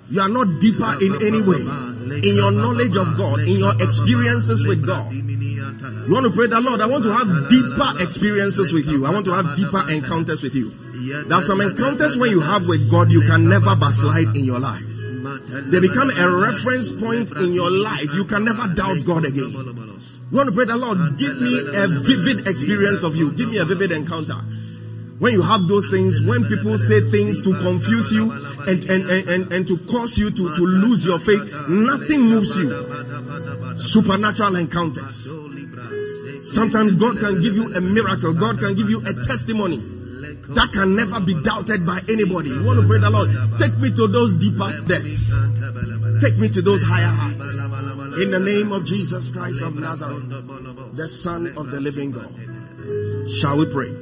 [0.10, 1.62] You are not deeper in any way.
[2.28, 5.14] In your knowledge of God, in your experiences with God.
[5.14, 9.06] You want to pray that Lord, I want to have deeper experiences with you.
[9.06, 10.72] I want to have deeper encounters with you.
[11.28, 14.60] There are some encounters when you have with God, you can never backslide in your
[14.60, 14.84] life.
[15.70, 18.14] They become a reference point in your life.
[18.14, 19.54] You can never doubt God again.
[20.32, 23.32] You want to pray the Lord, give me a vivid experience of you.
[23.34, 24.36] Give me a vivid encounter.
[25.18, 29.28] When you have those things, when people say things to confuse you and, and, and,
[29.28, 32.70] and, and to cause you to, to lose your faith, nothing moves you.
[33.78, 35.28] Supernatural encounters.
[36.54, 38.34] Sometimes God can give you a miracle.
[38.34, 42.50] God can give you a testimony that can never be doubted by anybody.
[42.50, 43.30] You want to pray the Lord,
[43.60, 45.34] take me to those deeper depths.
[46.22, 47.69] Take me to those higher heights.
[48.18, 50.30] In the name of Jesus Christ of Nazareth,
[50.96, 52.34] the Son of the living God.
[53.30, 53.94] Shall we pray?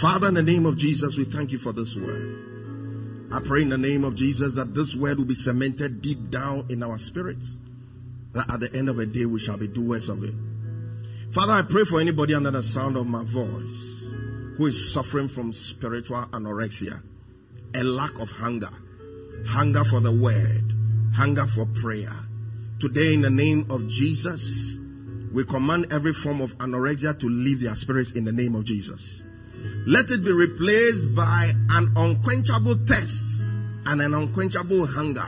[0.00, 3.30] Father, in the name of Jesus, we thank you for this word.
[3.32, 6.66] I pray in the name of Jesus that this word will be cemented deep down
[6.68, 7.58] in our spirits.
[8.32, 10.34] That at the end of the day, we shall be doers of it.
[11.32, 14.12] Father, I pray for anybody under the sound of my voice
[14.56, 17.02] who is suffering from spiritual anorexia,
[17.74, 18.70] a lack of hunger,
[19.46, 20.74] hunger for the word,
[21.14, 22.12] hunger for prayer.
[22.84, 24.76] Today, in the name of Jesus,
[25.32, 29.24] we command every form of anorexia to leave their spirits in the name of Jesus.
[29.86, 33.40] Let it be replaced by an unquenchable thirst
[33.86, 35.24] and an unquenchable hunger.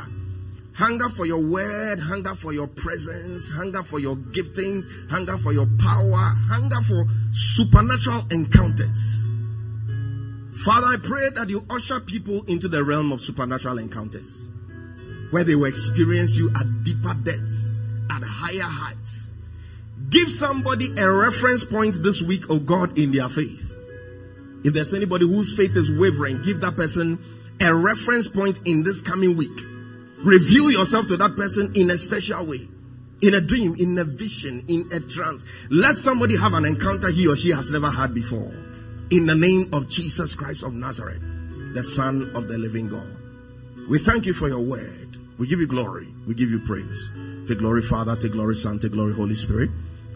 [0.74, 5.66] Hunger for your word, hunger for your presence, hunger for your giftings, hunger for your
[5.78, 9.30] power, hunger for supernatural encounters.
[10.62, 14.46] Father, I pray that you usher people into the realm of supernatural encounters
[15.30, 17.80] where they will experience you at deeper depths,
[18.10, 19.32] at higher heights.
[20.08, 23.72] Give somebody a reference point this week, oh God, in their faith.
[24.64, 27.18] If there's anybody whose faith is wavering, give that person
[27.60, 29.60] a reference point in this coming week.
[30.18, 32.68] Reveal yourself to that person in a special way.
[33.22, 35.44] in a dream, in a vision, in a trance.
[35.70, 38.52] Let somebody have an encounter he or she has never had before.
[39.10, 41.22] In the name of Jesus Christ of Nazareth,
[41.72, 43.08] the Son of the living God.
[43.88, 45.05] We thank you for your word.
[45.38, 46.08] We give you glory.
[46.26, 47.10] We give you praise.
[47.46, 48.16] Take glory, Father.
[48.16, 48.78] Take glory, Son.
[48.78, 49.68] Take glory, Holy Spirit.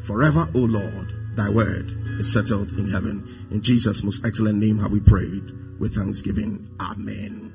[0.02, 3.46] Forever, O Lord, thy word is settled in heaven.
[3.50, 6.74] In Jesus' most excellent name have we prayed with thanksgiving.
[6.80, 7.52] Amen.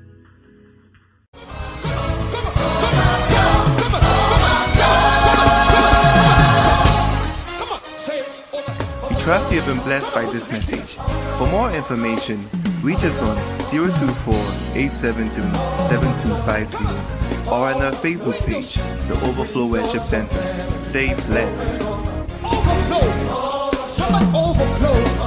[9.10, 10.94] We trust you have been blessed by this message.
[11.36, 12.48] For more information,
[12.80, 13.36] reach us on
[13.68, 14.34] 024
[14.76, 15.42] 873
[15.88, 17.15] 7250
[17.48, 18.74] or on our Facebook page,
[19.08, 20.40] the Overflow Worship Center.
[20.88, 21.82] Stay blessed.
[22.42, 23.06] Overflow!
[24.34, 25.26] Overflow!